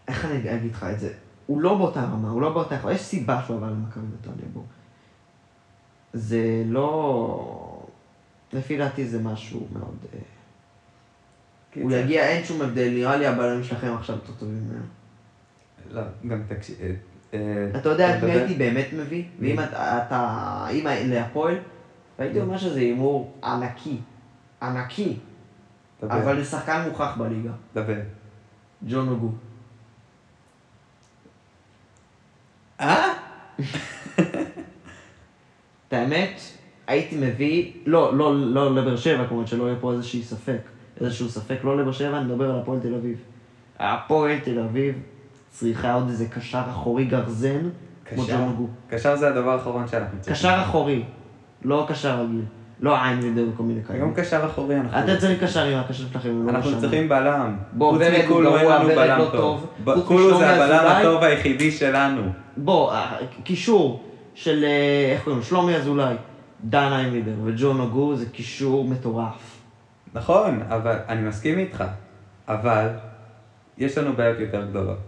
[0.09, 1.13] איך אני אגיד לך את זה?
[1.47, 2.93] הוא לא באותה רמה, הוא לא באותה...
[2.93, 4.63] יש סיבה שהוא עבר למכבי נתניה, בוא.
[6.13, 7.87] זה לא...
[8.53, 9.97] לפי דעתי זה משהו מאוד...
[11.77, 12.05] אה, הוא קיצר.
[12.05, 14.85] יגיע, אין שום הבדל, נראה לי הבלמים שלכם עכשיו יותר טובים ממנו.
[15.91, 16.77] לא, גם תקשיב...
[16.81, 16.95] אה,
[17.35, 19.25] אה, אתה יודע את מי הייתי באמת מביא?
[19.41, 21.55] ואם אתה, אם להפועל,
[22.19, 23.99] והייתי אומר שזה הימור ענקי,
[24.63, 25.19] ענקי,
[26.03, 28.01] אבל לשחקן מוכח בליגה, דבר.
[28.89, 29.31] ג'ון אוגו.
[32.81, 33.13] אה?
[35.89, 36.41] את האמת,
[36.87, 40.61] הייתי מביא, לא, לא, לא לבאר שבע, כמובן שלא יהיה פה איזשהו ספק,
[41.05, 43.17] איזשהו ספק, לא לבאר שבע, אני מדבר על הפועל תל אביב.
[43.79, 44.95] הפועל תל אביב
[45.51, 47.69] צריכה עוד איזה קשר אחורי גרזן,
[48.05, 48.69] כמו אוגו.
[48.89, 50.35] קשר זה הדבר האחרון שאנחנו צריכים.
[50.35, 51.05] קשר אחורי,
[51.63, 52.45] לא קשר רגיל.
[52.83, 53.99] לא איינבינדר וכל מיני כאלה.
[53.99, 54.99] גם קשר אחורי אנחנו...
[54.99, 56.81] אתם צריכים קשר עם הקשר שלכם, לא אנחנו.
[56.81, 57.57] צריכים בלם.
[57.73, 59.67] בוא, ורד אין גרוע, לנו ורד בלם לא טוב.
[59.87, 60.87] משלומי זה הבלם.
[60.87, 62.23] הטוב היחידי שלנו.
[62.57, 65.45] בוא, אה, קישור של, אה, איך קוראים לו?
[65.45, 66.15] שלומי אזולאי,
[66.65, 69.52] דן איינבינדר וג'ון אוגו זה קישור מטורף.
[70.15, 71.85] נכון, אבל אני מסכים איתך.
[72.49, 72.89] אבל
[73.79, 74.99] יש לנו בעיות יותר גדולות.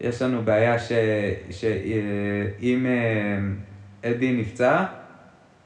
[0.00, 0.76] יש לנו בעיה
[1.50, 2.86] שאם
[4.04, 4.84] אדי נפצע,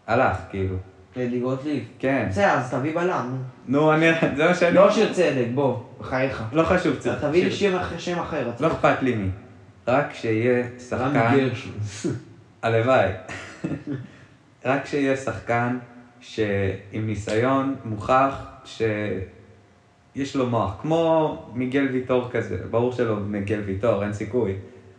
[0.06, 0.76] הלך, כאילו.
[1.16, 1.84] אדי גוטליב.
[1.98, 2.26] כן.
[2.30, 3.36] בסדר, אז תביא בלם.
[3.66, 3.92] נו.
[3.94, 4.06] אני,
[4.36, 4.74] זה מה שאני...
[4.74, 6.42] לא שיר צדק, בוא, בחייך.
[6.52, 7.20] לא חשוב, צריך...
[7.24, 8.50] תביא לי שם אחר- שם אחר.
[8.60, 9.28] לא אכפת לי מי.
[9.88, 11.16] רק שיהיה שחקן...
[11.18, 11.72] רמי גרשון.
[12.62, 13.10] הלוואי.
[14.64, 15.78] רק שיהיה שחקן
[16.20, 16.66] שעם
[17.06, 18.44] ניסיון מוכח
[18.76, 24.56] שיש לו מוח, כמו מיגל ויטור כזה, ברור שלא מיגל ויטור, אין סיכוי,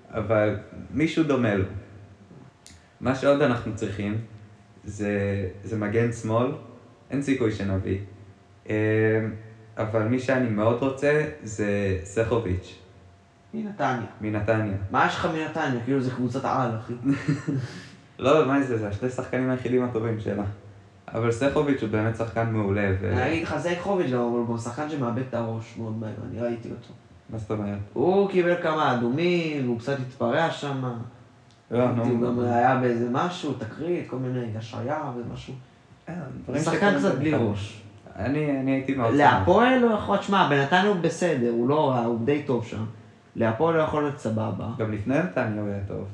[0.09, 0.55] אבל
[0.93, 1.65] מישהו דומה לו.
[3.01, 4.17] מה שעוד אנחנו צריכים
[4.83, 5.13] זה,
[5.63, 6.51] זה מגן שמאל,
[7.11, 7.99] אין סיכוי שנביא.
[8.69, 8.75] אה,
[9.77, 12.79] אבל מי שאני מאוד רוצה זה סכוביץ'
[13.53, 14.07] מנתניה.
[14.21, 14.77] מנתניה.
[14.91, 15.81] מה יש לך מנתניה?
[15.83, 16.93] כאילו זה קבוצת על, אחי.
[18.19, 20.43] לא, מה זה, זה השני שחקנים היחידים הטובים שלה.
[21.13, 23.13] אבל סכוביץ' הוא באמת שחקן מעולה, ו...
[23.13, 23.55] אני אגיד לך,
[24.11, 26.93] גם, אבל הוא גם שחקן שמאבד את הראש מאוד מהר, אני ראיתי אותו.
[27.29, 27.79] מה זאת אומרת?
[27.93, 30.83] הוא קיבל כמה אדומים, והוא קצת התפרע שם.
[31.71, 32.21] לא, הוא.
[32.27, 35.53] גם היה באיזה משהו, תקרית, כל מיני השעיה ומשהו.
[36.09, 36.13] אה,
[36.63, 37.33] שחקן קצת בלי.
[37.33, 37.81] ראש.
[38.15, 39.13] אני אני הייתי מאוד...
[39.13, 42.85] להפועל הוא יכול, תשמע, בנתניה הוא בסדר, הוא לא רע, הוא די טוב שם.
[43.35, 44.67] להפועל הוא יכול להיות סבבה.
[44.77, 46.07] גם לפני נתניה הוא היה טוב.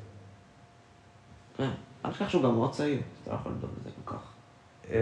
[1.57, 1.69] כן,
[2.05, 4.34] אל תשכח שהוא גם מאוד צעיר, אתה לא יכול לדבר על זה כל כך.
[4.91, 4.95] אמ,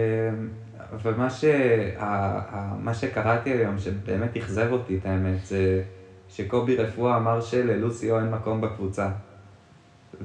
[0.92, 1.44] אבל מה, ש...
[1.44, 1.50] ה-
[1.98, 5.82] ה- מה שקראתי היום, שבאמת אכזב אותי את האמת, זה
[6.28, 9.08] שקובי רפואה אמר שללוסיו אין מקום בקבוצה.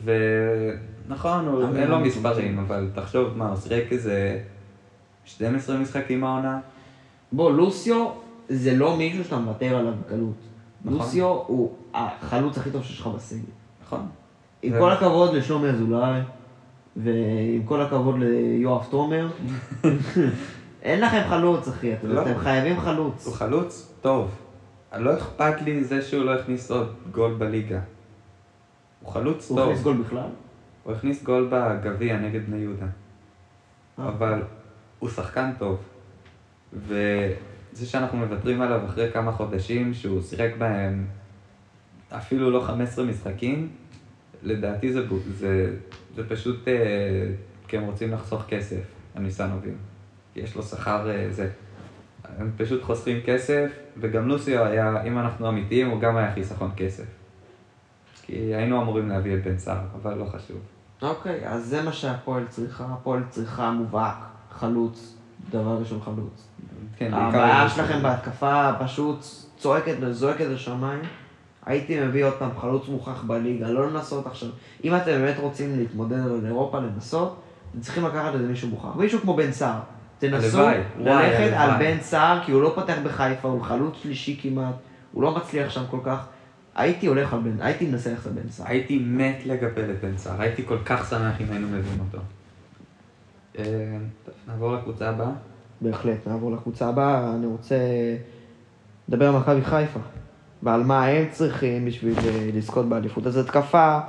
[0.03, 2.59] ונכון, הוא- אין לו לא מספרים.
[2.59, 4.39] אבל תחשוב, מה, הוא שיחק איזה
[5.25, 6.59] 12 משחקים העונה?
[7.31, 8.09] בוא, לוסיו
[8.49, 10.33] זה לא מישהו שאתה מוותר עליו בקלות.
[10.85, 10.97] נכון.
[10.99, 13.39] לוסיו הוא החלוץ הכי טוב שיש לך בסגל.
[13.85, 14.07] נכון.
[14.61, 16.19] עם כל הכבוד לשלומי אזולאי,
[16.95, 19.27] ועם כל הכבוד ליואב תומר,
[20.83, 22.21] אין לכם חלוץ, אחי, אתם לא.
[22.21, 23.25] אתם חייבים חלוץ.
[23.25, 24.31] הוא חלוץ טוב.
[24.97, 27.79] לא אכפת לי זה שהוא לא הכניס עוד גול בליגה.
[29.01, 29.67] הוא חלוץ הוא טוב.
[29.69, 30.29] הכניס גול בכלל?
[30.83, 32.85] הוא הכניס גול בגביע נגד בני יהודה.
[33.99, 34.07] אה.
[34.07, 34.41] אבל
[34.99, 35.77] הוא שחקן טוב.
[36.73, 41.05] וזה שאנחנו מוותרים עליו אחרי כמה חודשים, שהוא שיחק בהם
[42.09, 43.69] אפילו לא 15 משחקים,
[44.43, 45.05] לדעתי זה,
[45.37, 45.75] זה,
[46.19, 46.73] זה פשוט אה,
[47.67, 48.81] כי הם רוצים לחסוך כסף,
[49.15, 49.77] הניסנובים.
[50.33, 51.49] כי יש לו שכר אה, זה.
[52.37, 57.03] הם פשוט חוסכים כסף, וגם לוסיו היה, אם אנחנו אמיתיים, הוא גם היה חיסכון כסף.
[58.21, 60.57] כי היינו אמורים להביא את בן סער, אבל לא חשוב.
[61.01, 62.85] אוקיי, אז זה מה שהפועל צריכה.
[62.85, 64.17] הפועל צריכה מובהק,
[64.51, 65.15] חלוץ,
[65.49, 66.47] דבר ראשון חלוץ.
[66.97, 67.69] כן, בעיקר הבעיה.
[67.69, 69.25] שלכם בהתקפה פשוט
[69.57, 71.01] צועקת וזועקת לשמיים.
[71.69, 74.49] הייתי מביא עוד פעם חלוץ מוכח בליגה, לא לנסות עכשיו.
[74.83, 77.41] אם אתם באמת רוצים להתמודד על אירופה, לנסות,
[77.71, 78.95] אתם צריכים לקחת איזה מישהו מוכח.
[78.95, 79.79] מישהו כמו בן סער.
[80.19, 81.93] תנסו הלוואי, ללכת על הלוואי.
[81.93, 84.75] בן סער, כי הוא לא פותח בחיפה, הוא חלוץ שלישי כמעט,
[85.11, 86.25] הוא לא מצליח שם כל כך.
[86.75, 88.67] הייתי הולך על בן, הייתי מנסה ללכת על בן סער.
[88.67, 92.23] הייתי מת לקבל את בן סער, הייתי כל כך שמח אם היינו מביאים אותו.
[93.59, 93.97] אה,
[94.47, 95.31] נעבור לקבוצה הבאה.
[95.81, 97.33] בהחלט, נעבור לקבוצה הבאה.
[97.35, 97.75] אני רוצה
[99.09, 99.99] לדבר על מכבי חיפה,
[100.63, 103.27] ועל מה הם צריכים בשביל אה, לזכות באליפות.
[103.27, 103.99] אז התקפה,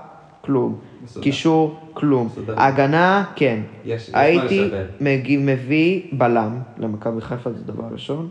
[0.41, 0.79] כלום.
[1.05, 1.23] מסודר.
[1.25, 2.27] קישור, כלום.
[2.27, 2.55] מסודר.
[2.63, 3.61] הגנה, כן.
[3.85, 4.85] יש- יש הייתי לשפר.
[5.01, 8.29] מגיע, מביא בלם למכבי חיפה, זה דבר ראשון.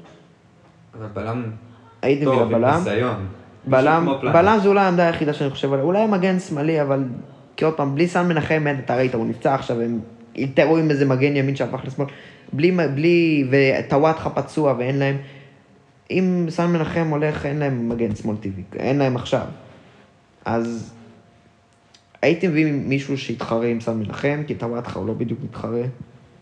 [0.99, 1.43] אבל בלם
[2.01, 2.77] הייתי מביא טוב, עם לבלם.
[2.77, 3.25] ניסיון.
[3.67, 4.07] בלם.
[4.33, 5.85] בלם זה אולי העמדה היחידה שאני חושב עליה.
[5.85, 7.03] אולי מגן שמאלי, אבל...
[7.55, 9.99] כי עוד פעם, בלי סן מנחם, אתה ראית, הוא נפצע עכשיו, הם
[10.35, 12.07] יתרו עם איזה מגן ימין שהפך לשמאל.
[12.53, 15.17] בלי, בלי, וטוואטחה פצוע ואין להם...
[16.11, 19.45] אם סן מנחם הולך, אין להם מגן שמאל טבעי, אין להם עכשיו.
[20.45, 20.93] אז
[22.21, 25.81] הייתי מביא מישהו שיתחרה עם סן מנחם, כי טוואטחה הוא לא בדיוק מתחרה,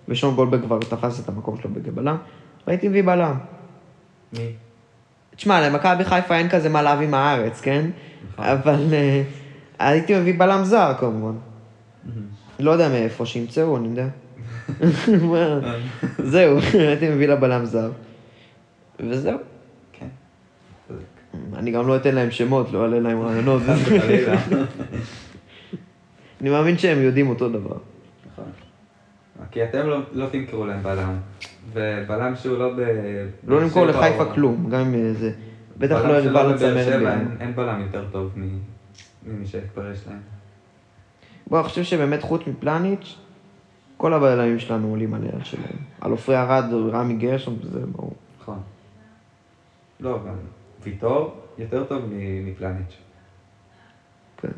[0.07, 2.17] ושון גולדברג כבר תפס את המקום שלו בבלם,
[2.67, 3.35] והייתי מביא בלם.
[4.33, 4.51] מי?
[5.35, 7.89] תשמע, למכבי חיפה אין כזה מה להביא מהארץ, כן?
[8.33, 8.45] נכון.
[8.45, 9.23] אבל אה,
[9.79, 11.35] הייתי מביא בלם זר כמובן.
[12.59, 14.07] לא יודע מאיפה, שימצאו, אני יודע.
[15.31, 15.59] מה?
[16.17, 16.57] זהו,
[16.87, 17.91] הייתי מביא לה בלם זר.
[18.99, 19.37] וזהו.
[21.55, 23.61] אני גם לא אתן להם שמות, לא אעלה להם רעיונות.
[26.41, 27.77] אני מאמין שהם יודעים אותו דבר.
[28.33, 28.45] נכון.
[29.51, 31.15] כי אתם לא- לא תמכרו להם בלם.
[31.73, 32.79] ובלם שהוא לא ב...
[33.47, 35.31] לא נמכור לחיפה כלום, גם אם זה...
[35.77, 37.35] בטח בלם לא לצמרת שבע, ביום.
[37.39, 38.31] אין- בלם יותר טוב
[39.25, 40.19] ממי שכבר יש להם.
[41.47, 43.15] בוא, אני חושב שבאמת חוץ מפלניץ',
[43.97, 45.77] כל הבלמים שלנו עולים על הערך שלהם.
[46.01, 48.13] על עופרי ארד, רמי גרשון, זה ברור.
[48.41, 48.59] נכון.
[49.99, 50.33] לא, גם
[50.83, 52.01] ויטור יותר טוב
[52.45, 52.97] מפלניץ'.
[54.37, 54.51] כן.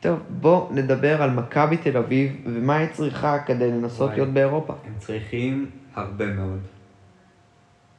[0.00, 4.10] טוב, בוא נדבר על מכבי תל אביב, ומה היא צריכה כדי לנסות.
[4.10, 4.74] להיות באירופה.
[4.86, 6.60] הם צריכים הרבה מאוד.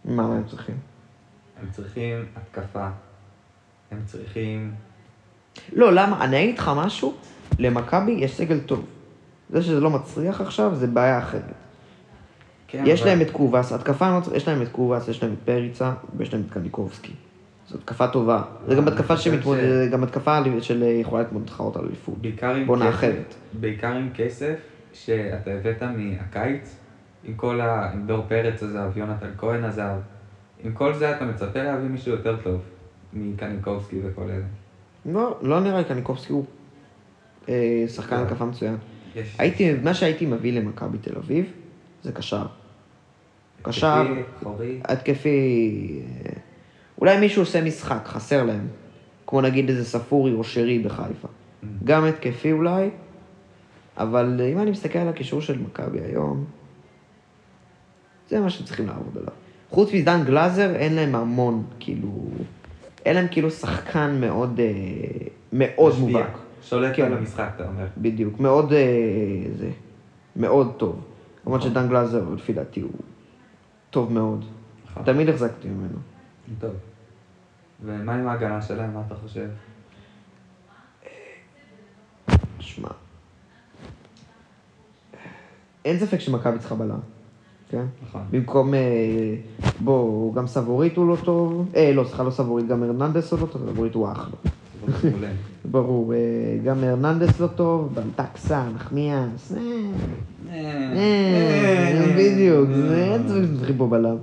[0.05, 0.75] מה הם צריכים?
[1.61, 2.87] הם צריכים התקפה.
[3.91, 4.73] הם צריכים...
[5.73, 6.23] לא, למה?
[6.23, 7.13] אני אגיד לך משהו,
[7.59, 8.85] למכבי יש סגל טוב.
[9.49, 11.62] זה שזה לא מצליח עכשיו, זה בעיה אחרת.
[12.73, 15.37] כן, יש אבל- להם את קובאס, התקפה, לא יש להם את קובאס, יש להם את
[15.45, 17.11] פריצה, ויש להם את קניקובסקי.
[17.69, 18.41] זו התקפה טובה.
[18.67, 20.31] זה גם אני התקפה חושב שמתמודד, ש- זה גם התקפה
[20.63, 22.15] של יכולה להתמודד תחרות על אליפות.
[22.21, 23.35] בעיקר עם כסף, אחרת.
[23.59, 24.55] בעיקר עם כסף
[24.93, 26.75] שאתה הבאת מהקיץ,
[27.23, 27.91] עם כל ה...
[27.93, 29.95] עם דור פרץ עזב, יונתן כהן עזב,
[30.63, 32.61] עם כל זה אתה מצפה להביא מישהו יותר טוב
[33.13, 34.45] מקניקובסקי וכל אלה.
[35.05, 36.45] לא, לא נראה לי קניקובסקי הוא
[37.49, 38.21] אה, שחקן לא.
[38.21, 38.75] התקפה מצוין.
[39.15, 39.35] יש...
[39.39, 41.45] הייתי, מה שהייתי מביא למכבי תל אביב,
[42.03, 42.45] זה קשר.
[43.63, 44.05] קשר,
[44.83, 46.01] התקפי.
[46.25, 46.33] אה,
[47.01, 48.67] אולי מישהו עושה משחק, חסר להם.
[49.27, 51.27] כמו נגיד איזה ספורי או שרי בחיפה.
[51.27, 51.65] Mm.
[51.83, 52.89] גם התקפי אולי,
[53.97, 56.45] אבל אם אני מסתכל על הקישור של מכבי היום,
[58.29, 59.33] זה מה שהם צריכים לעבוד עליו.
[59.69, 62.27] חוץ מדן גלאזר, אין להם המון, כאילו...
[63.05, 66.05] אין להם כאילו שחקן מאוד, אה, מאוד משפיע.
[66.05, 66.37] מובהק.
[66.63, 67.05] שולט כן.
[67.05, 67.85] על המשחק, אתה אומר.
[67.97, 68.79] בדיוק, מאוד, אה,
[69.57, 69.69] זה,
[70.35, 71.01] מאוד טוב.
[71.45, 71.71] למרות נכון.
[71.71, 72.91] שדן גלאזר, לפי דעתי, הוא
[73.93, 74.45] טוב מאוד.
[74.85, 75.03] נכון.
[75.03, 75.97] תמיד החזקתי ממנו.
[76.59, 76.71] טוב.
[77.85, 79.49] ומה עם ההגנה שלהם, מה אתה חושב?
[82.59, 82.89] שמע,
[85.85, 86.99] אין ספק שמכבי צריכה בלם,
[87.69, 87.85] כן?
[88.03, 88.21] נכון.
[88.31, 89.35] במקום, אה,
[89.79, 93.45] בוא, גם סבורית הוא לא טוב, אה, לא, סליחה, לא סבורית, גם הרננדס הוא לא
[93.45, 94.35] טוב, סבורית הוא אחלה.
[95.71, 96.17] ברור, אה,
[96.65, 99.61] גם הרננדס לא טוב, בלטקסה, נחמיאס, אה,
[100.55, 104.15] אה, בדיוק, אין ספק שצריכים פה בלם.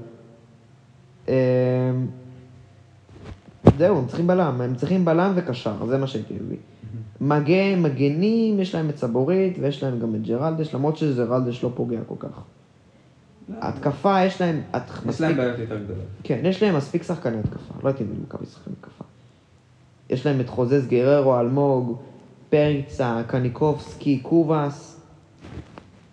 [3.78, 6.56] זהו, הם צריכים בלם, הם צריכים בלם וקשר, זה מה שהייתי מביא.
[7.20, 11.98] מגן, מגנים, יש להם את סבורית ויש להם גם את ג'רלדש, למרות שג'רלדש לא פוגע
[12.06, 12.40] כל כך.
[13.60, 14.60] התקפה, יש להם...
[14.76, 16.04] את- יש מספיק- להם בעיות יותר גדולות.
[16.22, 19.04] כן, יש להם מספיק שחקני התקפה, לא הייתי מביא מכבי שחקני התקפה.
[20.10, 21.98] יש להם את חוזז גררו, אלמוג,
[22.50, 25.00] פריצה, קניקובסקי, קובאס.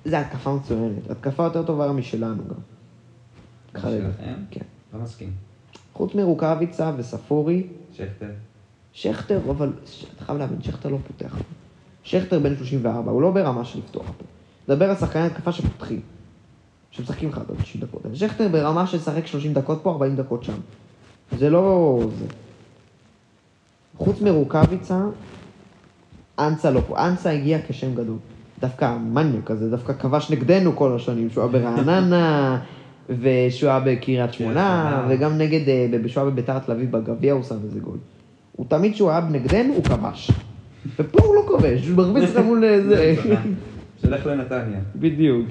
[0.05, 1.09] זה התקפה מצוינת.
[1.09, 3.81] התקפה יותר טובה משלנו גם.
[3.81, 4.33] שלכם?
[4.51, 4.61] כן.
[4.93, 5.31] לא מסכים.
[5.93, 8.29] חוץ מרוקאביצה וספורי, שכטר.
[8.93, 9.73] שכטר, אבל
[10.15, 11.37] אתה חייב להבין, שכטר לא פותח.
[12.03, 14.23] שכטר בן 34, הוא לא ברמה של לפתוח פה.
[14.67, 16.01] דבר על שחקני התקפה שפותחים.
[16.91, 18.01] שמשחקים לך ב-90 דקות.
[18.13, 20.57] שכטר ברמה של לשחק 30 דקות פה, 40 דקות שם.
[21.37, 21.99] זה לא...
[22.19, 22.25] זה.
[23.97, 24.99] חוץ מרוקאביצה,
[26.39, 27.07] אנסה לא פה.
[27.07, 28.17] אנסה הגיע כשם גדול.
[28.61, 32.59] דווקא מניאק כזה, דווקא כבש נגדנו כל השנים, שהוא היה ברעננה,
[33.21, 35.05] ושהוא היה בקריית שמונה.
[35.09, 37.97] וגם נגד, אה, שהוא היה בביתר תל אביב בגביע, הוא שם איזה גול.
[38.51, 40.31] הוא תמיד כשהוא היה נגדנו, הוא כבש.
[40.99, 43.15] ופה הוא לא כובש, הוא מרביץ לך מול אה, זה.
[44.01, 44.79] שלך לנתניה.
[44.95, 45.47] בדיוק.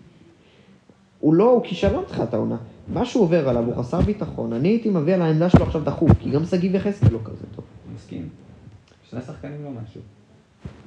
[1.20, 2.56] הוא לא, הוא כישלון תחילת העונה.
[2.92, 4.52] מה שהוא עובר עליו, הוא חסר ביטחון.
[4.52, 7.64] אני הייתי מביא על העמדה שלו עכשיו דחוף, כי גם שגיב יחזקאל לא כזה טוב.
[7.94, 8.28] מסכים.
[9.10, 10.00] שני שחקנים לא משהו.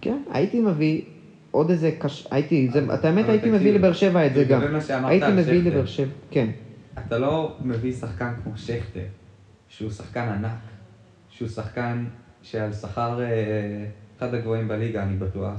[0.02, 1.02] כן, הייתי מביא
[1.52, 2.28] עוד איזה קש...
[2.32, 4.62] הייתי, זה, את האמת הייתי מביא לבאר שבע את זה גם.
[4.90, 5.64] הייתי מביא.
[5.64, 6.50] לבאר שבע, כן.
[7.08, 9.06] אתה לא מביא שחקן כמו שכטר,
[9.68, 10.52] שהוא שחקן ענק,
[11.30, 12.06] שהוא שחקן
[12.42, 13.86] שעל שכר אה,
[14.18, 15.54] אחד הגבוהים בליגה, אני בטוח,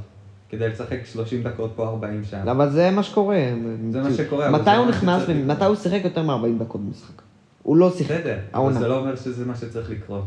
[0.48, 2.48] כדי לשחק 30 דקות פה 40 שם.
[2.48, 3.52] אבל זה מה שקורה.
[3.90, 5.22] זה מה שקורה, מתי הוא נכנס.
[5.46, 7.22] מתי הוא שיחק יותר מ-40 דקות במשחק?
[7.62, 8.10] הוא לא שיחק.
[8.10, 8.72] בסדר, אבל.
[8.72, 10.24] זה לא אומר שזה מה שצריך לקרות.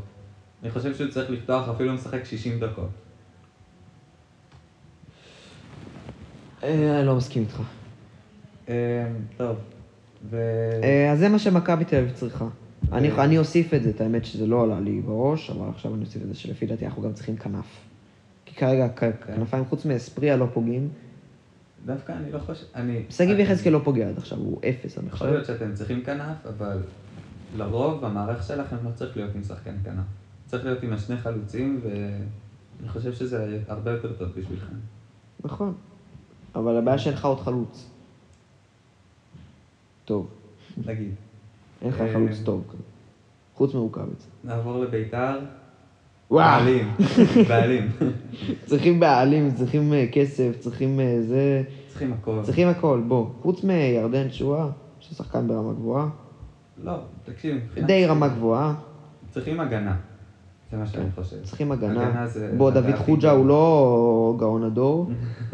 [0.63, 2.89] אני חושב שהוא צריך לפתוח אפילו משחק 60 דקות.
[6.63, 7.61] אה, לא מסכים איתך.
[8.69, 9.07] אה,
[9.37, 9.57] טוב.
[10.33, 12.45] אה, אז זה מה שמכבי תל אביב צריכה.
[12.91, 13.11] אני.
[13.11, 16.21] אני אוסיף את זה, את האמת שזה לא עלה לי בראש, אבל עכשיו אני אוסיף
[16.21, 17.88] את זה שלפי דעתי אנחנו גם צריכים כנף.
[18.49, 18.87] כי כרגע
[19.27, 20.89] כנפיים חוץ מאספריה לא פוגעים.
[21.85, 22.65] דווקא אני לא חושב...
[22.75, 23.03] אני...
[23.09, 25.31] שגיב יחזקאל לא פוגע עד עכשיו, הוא אפס, אני יכול חושב.
[25.31, 26.77] להיות שאתם צריכים כנף, אבל
[27.57, 30.03] לרוב המערך שלכם לא צריך להיות עם שחקן כנף.
[30.47, 34.75] צריך להיות עם השני חלוצים, ואני חושב שזה הרבה יותר טוב בשבילכם.
[35.43, 35.73] נכון.
[36.55, 37.89] אבל הבעיה שאין לך עוד חלוץ.
[40.05, 40.27] טוב,
[40.85, 41.11] נגיד.
[41.81, 42.13] אין לך אה.
[42.13, 42.83] חלוץ טוב כזה.
[43.55, 44.27] חוץ מרוקאביץ.
[44.43, 45.39] נעבור לביתר.
[46.31, 46.59] וואו.
[46.59, 46.91] בעלים.
[47.47, 47.89] בעלים.
[48.65, 51.61] צריכים בעלים, צריכים אה, כסף, צריכים אה, זה...
[51.87, 52.39] צריכים הכל.
[52.43, 53.25] צריכים הכל, בוא.
[53.41, 54.67] חוץ מירדן שואה,
[54.99, 56.09] ששחקן ברמה גבוהה.
[56.83, 56.93] לא,
[57.25, 57.57] תקשיב.
[57.85, 58.73] די רמה גבוהה.
[59.31, 59.95] צריכים הגנה.
[60.71, 61.35] זה מה שאני חושב.
[61.43, 62.07] צריכים הגנה.
[62.07, 63.31] הגנה זה- בוא, דוד חוג'ה.
[63.31, 65.11] הוא לא גאון הדור.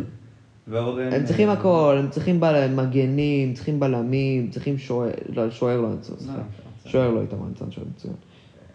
[0.68, 1.14] ואורן...
[1.14, 2.40] הם צריכים אה, הכל, הם צריכים
[2.76, 5.90] מגנים, צריכים בלמים, צריכים שוער, לא, שוער לא
[6.28, 6.34] לא.
[6.86, 8.14] שוער לא איתמר ניצן, שוער מצוין.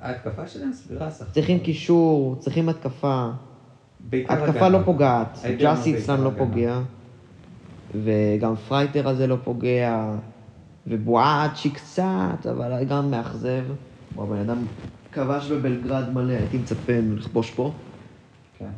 [0.01, 1.31] ההתקפה שלהם סבירה סך.
[1.31, 1.59] צריכים.
[1.59, 3.31] קישור, צריכים התקפה.
[4.13, 4.69] התקפה.
[4.69, 6.31] לא פוגעת, ג'אסי אצלם לא.
[6.39, 6.81] פוגע,
[8.03, 10.11] וגם פרייטר הזה לא פוגע,
[10.87, 13.65] ובואצ'י קצת, אבל גם מאכזב.
[14.15, 14.59] הוא הבן אדם
[15.13, 17.73] כבש בבלגרד מלא, הייתי מצפה ממנו לכבוש פה.
[18.59, 18.71] כן.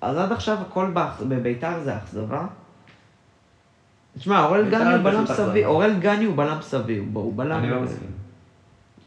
[0.00, 0.90] אז עד עכשיו הכל
[1.28, 2.46] בביתר זה אכזבה.
[4.18, 5.66] תשמע, אורל גני הוא בלם סביר.
[5.66, 7.58] אורל גני הוא בלם סביר, בוא, הוא בלם...
[7.58, 8.13] אני לא מסכים.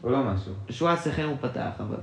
[0.00, 0.52] הוא לא משהו.
[0.70, 1.96] שואה סכם הוא פתח, אבל...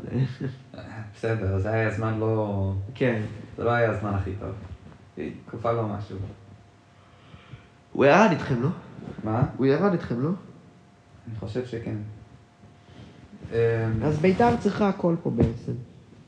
[1.16, 2.74] בסדר, זה היה זמן לא...
[2.96, 3.22] כן.
[3.58, 5.26] זה לא היה הזמן הכי טוב.
[5.46, 6.18] תקופה לא משהו.
[7.94, 8.70] הוא ירד איתכם, לא?
[9.24, 9.44] מה?
[9.58, 10.30] הוא ירד איתכם, לא?
[11.28, 11.96] אני חושב שכן.
[14.04, 15.72] אז ביתר צריכה הכל פה בעצם.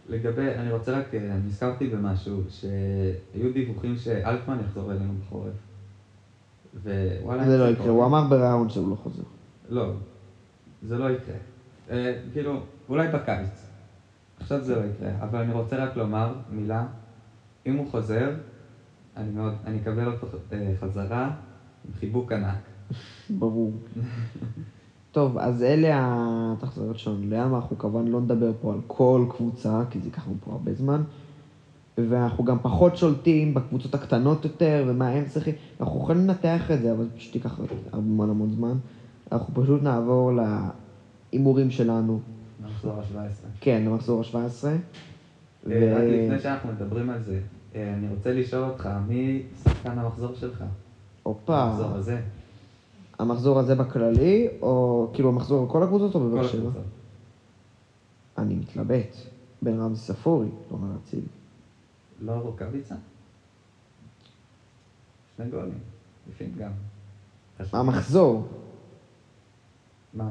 [0.09, 5.53] לגבי, אני רוצה רק, אה, נזכרתי במשהו, שהיו דיווחים שאלטמן יחזור אלינו בחורף.
[6.83, 7.45] ווואלה...
[7.45, 9.23] זה לא יקרה, הוא אמר בריאיון שהוא לא חוזר.
[9.69, 9.91] לא,
[10.87, 11.35] זה לא יקרה.
[11.91, 12.59] אה, כאילו,
[12.89, 13.69] אולי בקיץ.
[14.39, 16.85] עכשיו זה לא יקרה, אבל אני רוצה רק לומר מילה.
[17.65, 18.31] אם הוא חוזר,
[19.17, 21.31] אני מאוד, אני אקבל אותו אה, חזרה
[21.85, 22.59] עם חיבוק ענק.
[23.29, 23.73] ברור.
[25.11, 25.89] טוב, אז אלה
[26.57, 30.37] התחזיות שלנו לים, אנחנו כמובן לא נדבר פה על כל קבוצה, כי זה ייקח לנו
[30.45, 31.01] פה הרבה זמן.
[31.97, 35.53] ואנחנו גם פחות שולטים בקבוצות הקטנות יותר, ומה הם צריכים.
[35.79, 37.59] אנחנו יכולים לנתח את זה, אבל זה פשוט ייקח
[37.93, 38.77] המון המון זמן.
[39.31, 40.31] אנחנו פשוט נעבור
[41.33, 42.19] להימורים שלנו.
[42.63, 43.47] נחזור ה-17.
[43.61, 44.35] כן, למחזור ה-17.
[44.35, 44.77] אה,
[45.95, 47.39] רק לפני שאנחנו מדברים על זה,
[47.75, 50.63] אה, אני רוצה לשאול אותך, מי שחקן המחזור שלך?
[51.23, 52.21] הופה, המחזור הזה.
[53.19, 56.69] המחזור הזה בכללי, או כאילו המחזור על כל הקבוצות או בבאר שבע?
[58.37, 59.15] אני מתלבט.
[59.61, 61.27] בין רמזי ספורי, תומר אצילי.
[62.21, 62.95] לא רוקאביצה?
[65.37, 65.79] שני גולים.
[66.29, 66.71] יפים גם.
[67.73, 68.47] המחזור.
[70.13, 70.29] מה?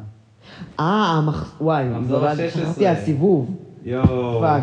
[0.81, 0.85] אה,
[1.19, 1.57] המח...
[1.61, 2.71] וואי, המחזור התבלבלתי, ה- 16.
[2.71, 3.51] חשבתי הסיבוב.
[3.85, 4.41] יואו.
[4.41, 4.63] fuck,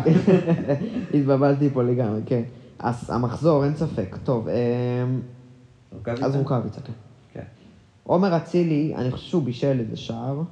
[1.14, 2.42] התבלבלתי פה לגמרי, כן.
[2.78, 4.16] אז המחזור, אין ספק.
[4.24, 4.48] טוב,
[5.92, 6.26] רוקאביצה?
[6.26, 6.92] אז רוקאביצה, כן.
[7.32, 7.44] כן.
[8.02, 10.42] עומר אצילי, אני חושב שהוא בישל איזה שער.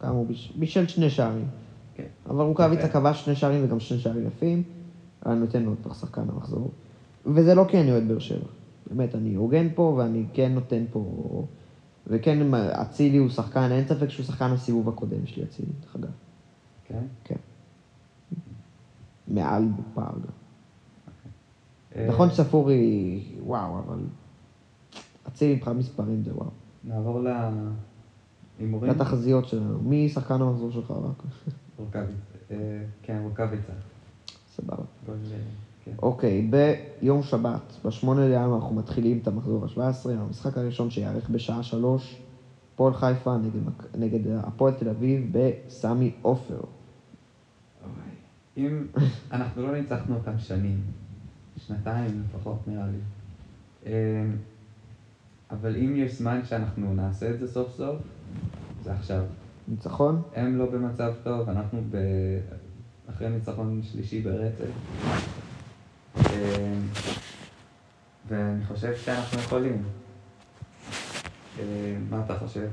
[0.00, 0.52] כמה הוא בישל?
[0.56, 1.46] בישל שני שערים.
[1.94, 2.04] כן.
[2.30, 2.88] אבל רוקאביצה.
[2.88, 4.62] כבש שני שערים וגם שני שערים יפים.
[5.26, 6.70] אני נותן לו את שחקן המחזור.
[7.26, 8.46] וזה לא כי אני אוהד באר שבע.
[8.90, 11.04] באמת, אני הוגן פה ואני כן נותן פה...
[12.06, 16.10] וכן, אצילי הוא שחקן, אין ספק שהוא שחקן הסיבוב הקודם שלי, אצילי, דרך אגב.
[16.84, 17.04] כן?
[17.24, 17.36] כן.
[19.28, 20.32] מעל בפער גם.
[21.96, 23.98] אה, נכון שספורי, וואו, אבל...
[25.28, 26.50] אצילי מבחינת מספרים זה וואו.
[26.84, 27.20] נעבור
[28.58, 28.90] להימורים.
[28.90, 29.78] לתחזיות שלנו.
[29.82, 31.22] מי שחקן המחזור שלך רק?
[31.78, 32.34] רוקאביצה.
[32.50, 32.56] אה,
[33.02, 33.72] כן, רוקאביצה.
[34.56, 34.82] סבבה.
[36.02, 36.50] אוקיי,
[37.00, 42.20] ביום שבת, בשמונה לינואר אנחנו מתחילים את המחזור ה-17, המשחק הראשון שייערך בשעה שלוש,
[42.74, 43.60] הפועל חיפה נגד,
[43.98, 46.54] נגד הפועל תל אביב בסמי עופר.
[46.54, 47.90] אוי.
[48.56, 48.86] אם
[49.32, 50.80] אנחנו לא ניצחנו אותם שנים,
[51.56, 52.98] שנתיים לפחות נראה לי.
[53.86, 54.26] אה,
[55.50, 57.96] אבל אם יש זמן שאנחנו נעשה את זה סוף סוף,
[58.84, 59.24] זה עכשיו.
[59.68, 60.22] ניצחון?
[60.34, 61.96] הם לא במצב טוב, אנחנו ב...
[63.10, 64.70] אחרי ניצחון שלישי ברצף.
[66.16, 66.22] אה,
[68.28, 69.82] ואני חושב שאנחנו יכולים.
[71.58, 71.64] אה,
[72.10, 72.66] מה אתה חושב?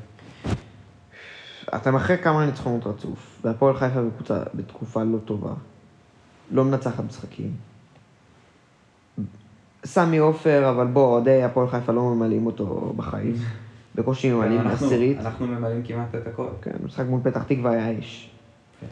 [1.75, 5.53] אתם אחרי כמה ניצחונות רצוף, והפועל חיפה בקבוצה, בתקופה לא טובה.
[6.51, 7.51] לא מנצחת משחקים.
[9.85, 13.35] סמי עופר, אבל בוא, אוהדי הפועל חיפה לא ממלאים אותו בחיים.
[13.95, 15.17] בקושי ממלאים אנחנו- עשירית.
[15.19, 16.47] אנחנו ממלאים כמעט את הכל.
[16.61, 18.31] כן, משחק מול פתח תקווה היה אש.
[18.79, 18.87] כן.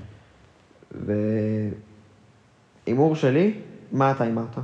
[2.87, 3.53] והימור שלי,
[3.91, 4.57] מה אתה הימרת?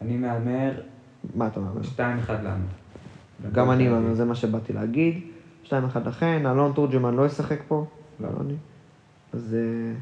[0.00, 0.72] אני מהמר
[1.34, 1.80] מה אתה מהמר?
[2.26, 2.64] 2-1 לנו.
[3.52, 5.20] גם אני מהמר, זה מה שבאתי להגיד.
[5.66, 5.70] 2-1
[6.06, 7.84] לכן, אלון תורג'מן לא ישחק פה.
[8.20, 8.28] לא.
[8.28, 8.54] לא אני.
[9.32, 9.94] אז אה,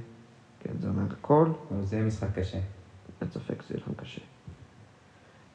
[0.61, 1.49] כן, זה אומר הכל.
[1.83, 2.59] זה יהיה משחק קשה.
[3.21, 4.21] אין ספק, זה יהיה לכם קשה.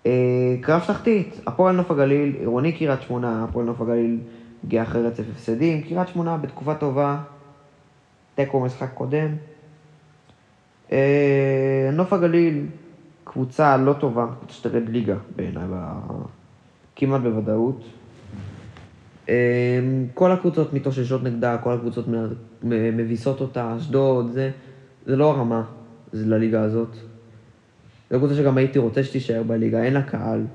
[0.05, 4.19] אה, קרב תחתית, הפועל נוף הגליל, עירוני קריית שמונה, הפועל נוף הגליל
[4.63, 7.21] הגיע אחרי רצף הפסדים, קריית שמונה בתקופה טובה,
[8.35, 9.35] תיקו משחק קודם.
[10.91, 12.65] אה, נוף הגליל,
[13.23, 15.63] קבוצה לא טובה, שתרד ליגה בעיניי,
[16.95, 17.83] כמעט בוודאות.
[19.29, 19.79] אה,
[20.13, 22.05] כל הקבוצות מתאוששות נגדה, כל הקבוצות
[22.63, 24.51] מביסות אותה, אשדוד, זה,
[25.05, 25.63] זה לא הרמה,
[26.11, 26.95] זה לליגה הזאת.
[28.11, 30.45] זו קבוצה שגם הייתי רוצה שתישאר בליגה, אין לה קהל,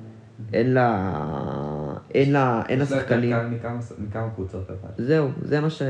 [0.52, 1.14] אין לה...
[2.14, 3.36] אין לה, אין לה יש לה יותר שחקנים.
[3.50, 4.90] מכמה- מכמה קבוצות אבל.
[5.06, 5.82] זהו, זה מה ש...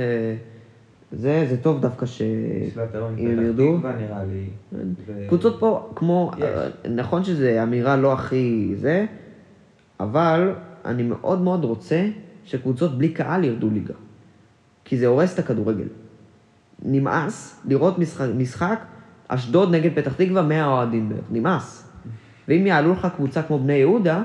[1.12, 2.20] זה, זה טוב דווקא ש...
[2.20, 3.78] יש לה יותר אם הם מפתח ירדו.
[5.06, 6.30] ו- קבוצות פה, כמו...
[6.38, 6.44] יש.
[6.90, 9.06] נכון שזו אמירה לא הכי זה,
[10.00, 10.54] אבל
[10.84, 12.08] אני מאוד מאוד רוצה
[12.44, 13.94] שקבוצות בלי קהל ירדו ליגה.
[14.84, 15.88] כי זה הורס את הכדורגל.
[16.82, 18.80] נמאס לראות משחק, משחק
[19.28, 21.92] אשדוד נגד פתח תקווה 100 אוהדים בערך, נמאס.
[22.48, 24.22] ואם יעלו לך קבוצה כמו בני יהודה,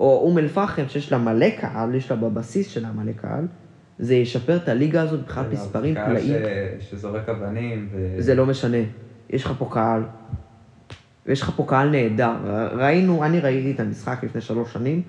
[0.00, 3.46] או אום אל-פחם, שיש לה מלא קהל, יש לה בבסיס שלה מלא קהל,
[3.98, 6.42] זה ישפר את הליגה הזאת מבחינת אגב, מספרים קהל פלאים.
[6.80, 8.16] ש- שזורק אבנים ו...
[8.18, 8.78] זה לא משנה.
[9.30, 10.02] יש לך פה קהל.
[11.26, 12.32] ויש לך פה קהל נהדר.
[12.72, 15.02] ראינו, אני ראיתי את המשחק לפני שלוש שנים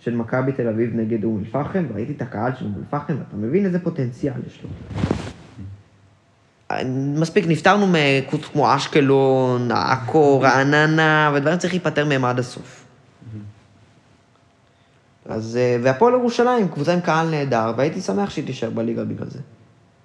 [0.00, 3.64] של מכבי תל אביב נגד אום אל-פחם, וראיתי את הקהל של אום אל-פחם, ואתה מבין
[3.64, 4.68] איזה פוטנציאל יש לו.
[7.20, 12.81] מספיק, נפטרנו מקבוצות כמו אשקלון, עכו, רעננה, ודברים צריך להיפטר מהם עד הסוף.
[15.26, 19.38] אז, אה, והפועל ירושלים, קבוצה עם קהל נהדר, והייתי שמח שהיא תישאר בליגה בגלל זה.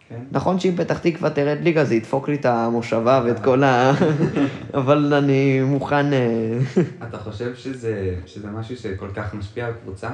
[0.10, 0.20] כן?
[0.32, 3.94] נכון שאם פתח תקווה תרד ליגה זה ידפוק לי את המושבה ואת כל ה...
[4.80, 6.14] אבל אני מוכן...
[6.14, 6.60] אה,
[7.10, 10.10] אתה חושב שזה, שזה משהו שכל כך משפיע על קבוצה?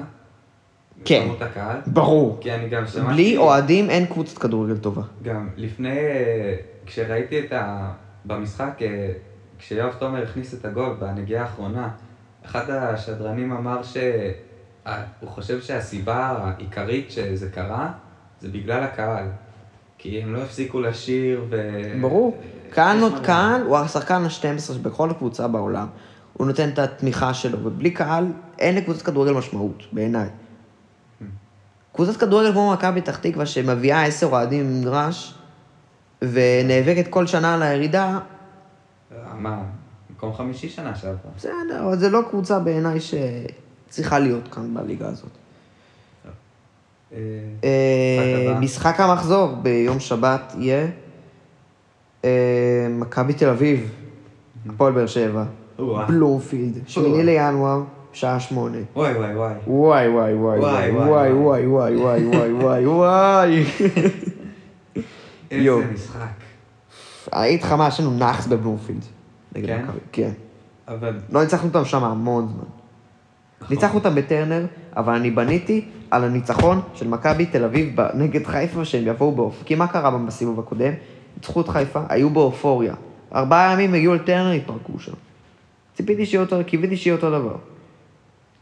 [1.06, 1.24] כן.
[1.26, 1.78] כמות הקהל?
[1.88, 2.38] ברור.
[2.42, 3.14] כי אני גם שמעתי...
[3.14, 5.02] בלי אוהדים אין קבוצת כדורגל טובה.
[5.24, 6.00] גם לפני,
[6.86, 7.92] כשראיתי את ה...
[8.26, 9.12] במשחק, אה,
[9.60, 11.90] כשיואב תומר הכניס את הגול בנגיעה האחרונה,
[12.46, 13.84] אחד השדרנים אמר
[14.88, 17.92] שהוא חושב שהסיבה העיקרית שזה קרה,
[18.42, 19.26] זה בגלל הקהל.
[19.98, 21.82] כי הם לא הפסיקו לשיר ו...
[22.02, 22.38] ברור.
[22.70, 23.26] קהל יש נות.
[23.26, 25.88] קהל הוא השחקן ה-12 בכל קבוצה בעולם.
[26.34, 28.26] הוא נותן את התמיכה שלו, ובלי קהל
[28.60, 30.30] אין לקבוצת כדורגל משמעות, בעיניי.
[31.94, 35.36] קבוצת כדורגל כמו מכבי פתח תקווה, שמביאה עשר אוהדים במגרש,
[36.22, 38.20] ונאבקת כל שנה על הירידה,
[39.38, 39.64] מה,
[40.10, 41.32] מקום חמישי שנה שעברה.
[41.38, 43.00] בסדר, אבל זה לא קבוצה בעיניי
[43.94, 45.30] שצריכה להיות כאן בליגה הזאת.
[47.14, 47.18] אה,
[47.64, 48.60] אה.
[48.60, 50.88] משחק המחזור ביום שבת יהיה
[52.26, 53.90] אה, מכבי תל אביב,
[54.70, 55.44] הפועל באר שבע.
[56.08, 57.84] בלומפילד, שמיני לינואר,
[58.14, 58.78] שעה שמונה.
[58.96, 59.54] וואי וואי וואי.
[59.68, 60.92] וואי וואי וואי וואי,
[61.34, 63.64] וואי וואי, וואי וואי וואי וואי.
[65.52, 66.28] איזה משחק.
[67.32, 69.06] היית לך מה, יש לנו נאחס בבלומפילד.
[69.54, 69.86] כן?
[70.12, 70.32] כן.
[70.88, 71.20] אבל...
[71.30, 72.83] לא ניצחנו אותם שם המון זמן.
[73.70, 74.66] ניצחנו אותם בטרנר,
[74.98, 79.64] אבל אני בניתי על הניצחון של מכבי תל אביב נגד חיפה, שהם יבואו באופ...
[79.66, 80.94] כי מה קרה בסיבוב הקודם?
[81.38, 82.94] ניצחו את חיפה, היו באופוריה.
[83.36, 85.14] ארבעה ימים הגיעו לטרנר, התפרקו שם.
[85.94, 87.56] ציפיתי שיהיה אותו, קיוויתי שיהיה אותו דבר.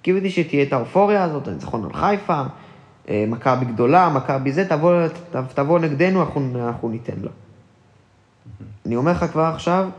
[0.01, 2.43] קיוויתי שתהיה את האופוריה הזאת, הניצחון על חיפה,
[3.09, 4.93] אה, מכבי גדולה, מכבי זה, תבוא,
[5.53, 7.29] תבוא נגדנו, אנחנו, אנחנו ניתן לה.
[8.85, 9.89] אני אומר לך כבר עכשיו,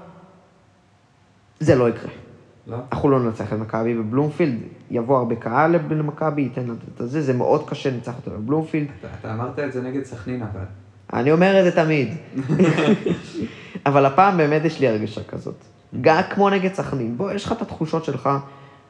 [1.60, 2.21] זה לא יקרה.
[2.66, 2.76] לא?
[2.92, 4.58] אנחנו לא ננצח את מכבי בבלומפילד,
[4.90, 8.86] יבוא הרבה קהל למכבי, ייתן לה את זה, זה מאוד קשה לנצח אותה בבלומפילד.
[9.00, 10.64] אתה- אתה אמרת את זה נגד סכנין אבל.
[11.12, 12.08] אני אומר את זה תמיד.
[13.86, 15.54] אבל הפעם באמת יש לי הרגשה כזאת.
[16.00, 18.28] גם כמו נגד סכנין, בוא, יש לך את התחושות שלך.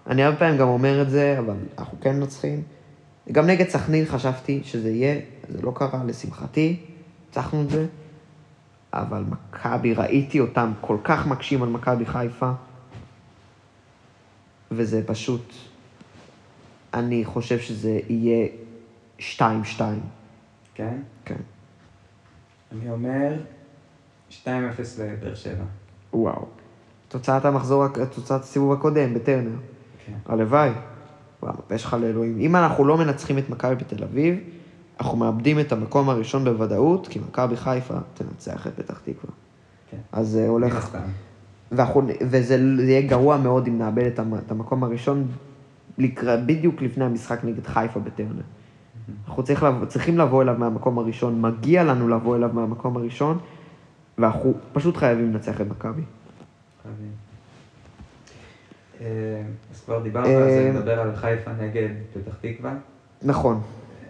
[0.07, 2.62] אני הרבה פעמים גם אומר את זה, אבל אנחנו כן מנצחים.
[3.33, 6.77] גם נגד סכנין חשבתי שזה יהיה, זה לא קרה, לשמחתי,
[7.29, 7.87] ניצחנו את זה.
[8.93, 12.51] אבל מכבי, ראיתי אותם כל כך מקשים על מכבי חיפה,
[14.77, 15.53] וזה פשוט,
[16.95, 18.49] אני חושב שזה יהיה
[19.18, 19.43] 2-2.
[20.75, 20.97] כן?
[21.25, 21.41] כן.
[22.73, 23.35] אני אומר
[24.31, 24.47] 2-0
[24.99, 25.64] לבאר שבע.
[26.12, 26.47] וואו.
[27.09, 29.57] תוצאת המחזור, תוצאת הסיבוב הקודם בטרנר.
[30.07, 30.12] כן.
[30.27, 30.70] הלוואי.
[31.43, 32.41] וואו, יש לך לאלוהים.
[32.41, 34.39] אם אנחנו לא מנצחים את מכבי בתל אביב,
[35.01, 39.35] אנחנו מאבדים את המקום הראשון בוודאות, כי מכבי חיפה תנצח את פתח תקווה.
[39.91, 39.97] כן.
[40.12, 40.97] אז זה מן הולך...
[41.73, 45.27] ואנחנו, וזה זה יהיה גרוע מאוד אם נאבד את, המ, את המקום הראשון
[45.99, 48.43] לקרא, בדיוק לפני המשחק נגד חיפה בטרנר.
[49.29, 53.39] אנחנו צריך לבוא, צריכים לבוא אליו מהמקום הראשון, מגיע לנו לבוא אליו מהמקום הראשון,
[54.18, 56.03] ואנחנו פשוט חייבים לנצח את מכבי.
[59.01, 59.43] אה,
[59.73, 62.75] אז כבר דיברנו על זה, אה, נדבר על חיפה נגד פתח תקווה.
[63.23, 63.61] נכון.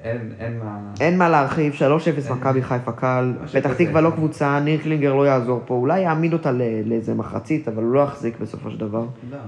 [0.03, 0.79] אין, אין מה...
[1.01, 2.33] אין מה להרחיב, 3-0 אין.
[2.33, 3.33] מכבי חיפה קל.
[3.53, 3.73] פתח.
[3.79, 5.75] תקווה לא קבוצה, ניר קלינגר לא יעזור פה.
[5.75, 6.53] אולי יעמיד אותה
[6.85, 9.05] לאיזה מחצית, אבל הוא לא יחזיק בסופו של דבר.
[9.31, 9.39] לא.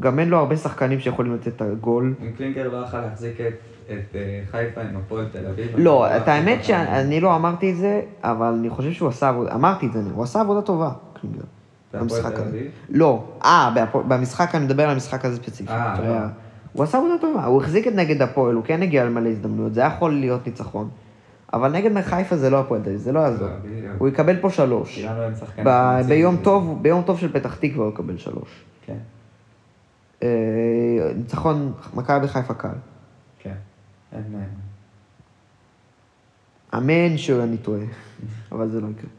[0.00, 2.14] גם אין לו הרבה שחקנים שיכולים לתת את הגול.
[2.22, 3.52] אם קלינגר לא יכל להחזיק את,
[3.86, 5.66] את אה, חיפה עם הפועל תל אביב...
[5.76, 9.28] לא, אני את האמת לא- שאני לא אמרתי את זה, אבל אני חושב שהוא עשה
[9.28, 10.90] עבודה, אמרתי את זה, הוא עשה עבודה טובה,
[11.20, 11.42] קלינגר.
[11.94, 12.60] במשחק הזה.
[12.88, 13.74] לא, אה,
[14.08, 15.70] במשחק, אני מדבר על המשחק הזה ספציפית.
[15.70, 16.14] אה, לא.
[16.72, 19.80] הוא עשה עבודה טובה, הוא החזיק את נגד הפועל, הוא כן הגיע למלא הזדמנויות, זה
[19.80, 20.88] היה יכול להיות ניצחון.
[21.52, 23.48] אבל נגד חיפה זה לא הפועל תל אביב, זה לא יעזור.
[23.48, 23.54] לא.
[23.98, 25.04] הוא יקבל פה שלוש.
[26.08, 28.64] ביום טוב, ביום טוב של פתח תקווה הוא יקבל שלוש.
[28.86, 28.98] כן,
[30.22, 30.28] אה,
[31.16, 32.68] ניצחון מכבי חיפה קל.
[33.38, 33.54] כן.
[36.74, 37.80] אמן שאני טועה,
[38.52, 39.10] אבל זה לא יקרה.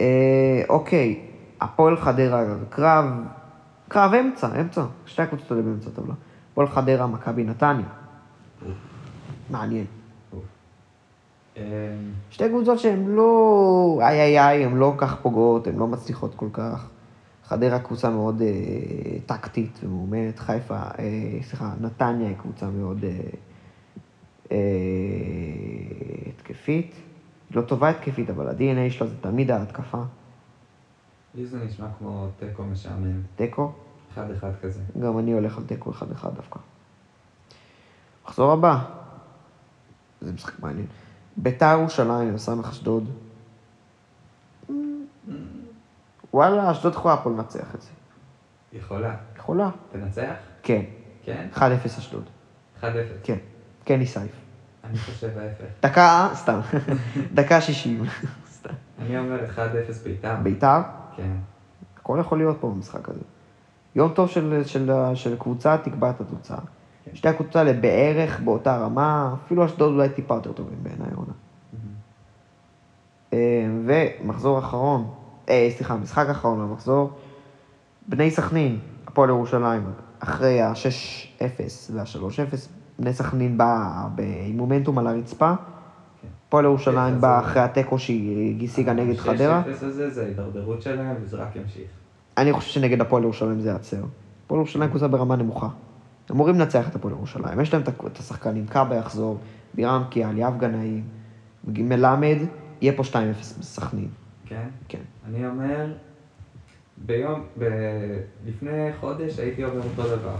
[0.00, 1.20] אה, אוקיי,
[1.60, 3.04] הפועל חדרה, קרב,
[3.88, 6.14] קרב אמצע, אמצע, שתי הקבוצות האלה באמצע הטבלה.
[6.58, 7.86] הפועל חדרה, מכבי נתניה.
[9.50, 9.86] מעניין.
[11.56, 11.62] אה,
[12.30, 16.48] שתי קבוצות שהן לא איי איי איי, הן לא כך פוגעות, הן לא מצליחות כל
[16.52, 16.88] כך.
[17.44, 18.48] חדרה קבוצה מאוד אה,
[19.26, 23.10] טקטית ומאומנת, חיפה, אה, סליחה, נתניה היא קבוצה מאוד אה,
[24.52, 24.56] אה,
[26.28, 26.94] התקפית.
[27.50, 30.02] לא טובה התקפית, אבל ה-DNA שלה זה תמיד ההתקפה.
[31.34, 33.22] לי זה נשמע כמו תיקו משעמם.
[33.36, 33.72] תיקו,
[34.12, 34.80] אחד אחד כזה.
[35.02, 36.58] גם אני הולך על תיקו אחד אחד דווקא.
[38.26, 38.78] מחזור הבא.
[40.20, 40.86] זה משחק מעניין.
[41.36, 43.10] ביתר ירושלים, סמך אשדוד.
[46.34, 47.88] וואלה, אשדוד יכולה פה לנצח את זה.
[48.72, 49.16] יכולה.
[49.36, 49.70] יכולה.
[49.92, 50.34] תנצח?
[50.62, 50.82] כן.
[51.24, 51.48] כן?
[51.54, 52.24] 1-0 אשדוד.
[52.80, 52.84] 1-0.
[53.22, 53.38] כן.
[53.84, 54.32] קני סייף.
[54.84, 55.64] אני חושב ההפך.
[55.82, 56.60] דקה, סתם.
[57.34, 58.04] דקה 60.
[58.52, 58.74] סתם.
[58.98, 59.58] אני אומר 1-0
[60.04, 60.36] בית"ר.
[60.42, 60.80] ביתר,
[61.16, 61.36] כן.
[61.96, 63.20] הכל יכול להיות פה במשחק הזה.
[63.98, 66.56] יום טוב של, של, של קבוצה תקבע את התוצאה.
[67.04, 67.10] כן.
[67.14, 71.32] שתי הקבוצות האלה בערך באותה רמה, אפילו אשדוד אולי טיפה יותר טובים בעיניי עונה.
[73.32, 73.38] אה,
[73.86, 75.06] ומחזור אחרון,
[75.48, 77.10] אה, סליחה, משחק אחרון למחזור,
[78.08, 79.82] בני סכנין, הפועל ירושלים,
[80.20, 81.42] אחרי ה-6-0
[81.94, 82.54] וה-3-0,
[82.98, 84.06] בני סכנין באה
[84.46, 85.52] עם מומנטום על הרצפה.
[86.48, 89.62] הפועל ירושלים כן, באה זה- אחרי התיקו שהיא השיגה נגד חדרה.
[89.66, 91.88] 6-0 הזה זה ההידרדרות שלהם, וזה רק ימשיך.
[92.38, 94.02] אני חושב שנגד הפועל ירושלים זה ייעצר.
[94.44, 95.68] הפועל ירושלים קבוצה ברמה נמוכה.
[96.30, 97.60] אמורים לנצח את הפועל ירושלים.
[97.60, 99.38] יש להם את השחקנים, קאבה יחזור,
[99.74, 101.04] בירם קיאל, יאב גנאים,
[101.64, 102.36] מלמד,
[102.80, 103.14] יהיה פה 2-0
[103.60, 104.08] בסכנין.
[104.46, 104.68] כן?
[104.88, 105.00] כן.
[105.28, 105.86] אני אומר,
[106.96, 107.64] ביום, ב...
[108.46, 110.36] לפני חודש הייתי אומר אותו דבר.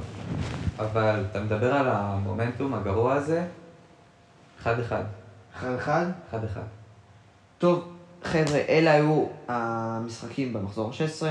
[0.79, 3.47] אבל אתה מדבר על המומנטום הגרוע הזה,
[4.61, 5.05] אחד אחד.
[5.57, 6.07] אחד אחד.
[6.31, 6.63] אחד אחד.
[7.59, 11.27] טוב, חבר'ה, אלה היו המשחקים במחזור ה-16,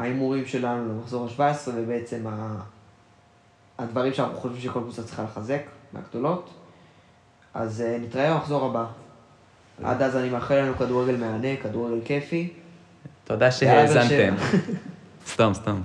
[0.00, 2.60] ההימורים שלנו למחזור ה-17, ובעצם ה...
[3.78, 6.50] הדברים שאנחנו חושבים שכל קבוצה צריכה לחזק, מהגדולות.
[7.54, 8.84] אז uh, נתראה במחזור הבא.
[9.84, 12.52] עד אז אני מאחל לנו כדורגל מהנה, כדורגל כיפי.
[13.24, 14.34] תודה שהאזנתם.
[15.32, 15.80] סתם, סתם.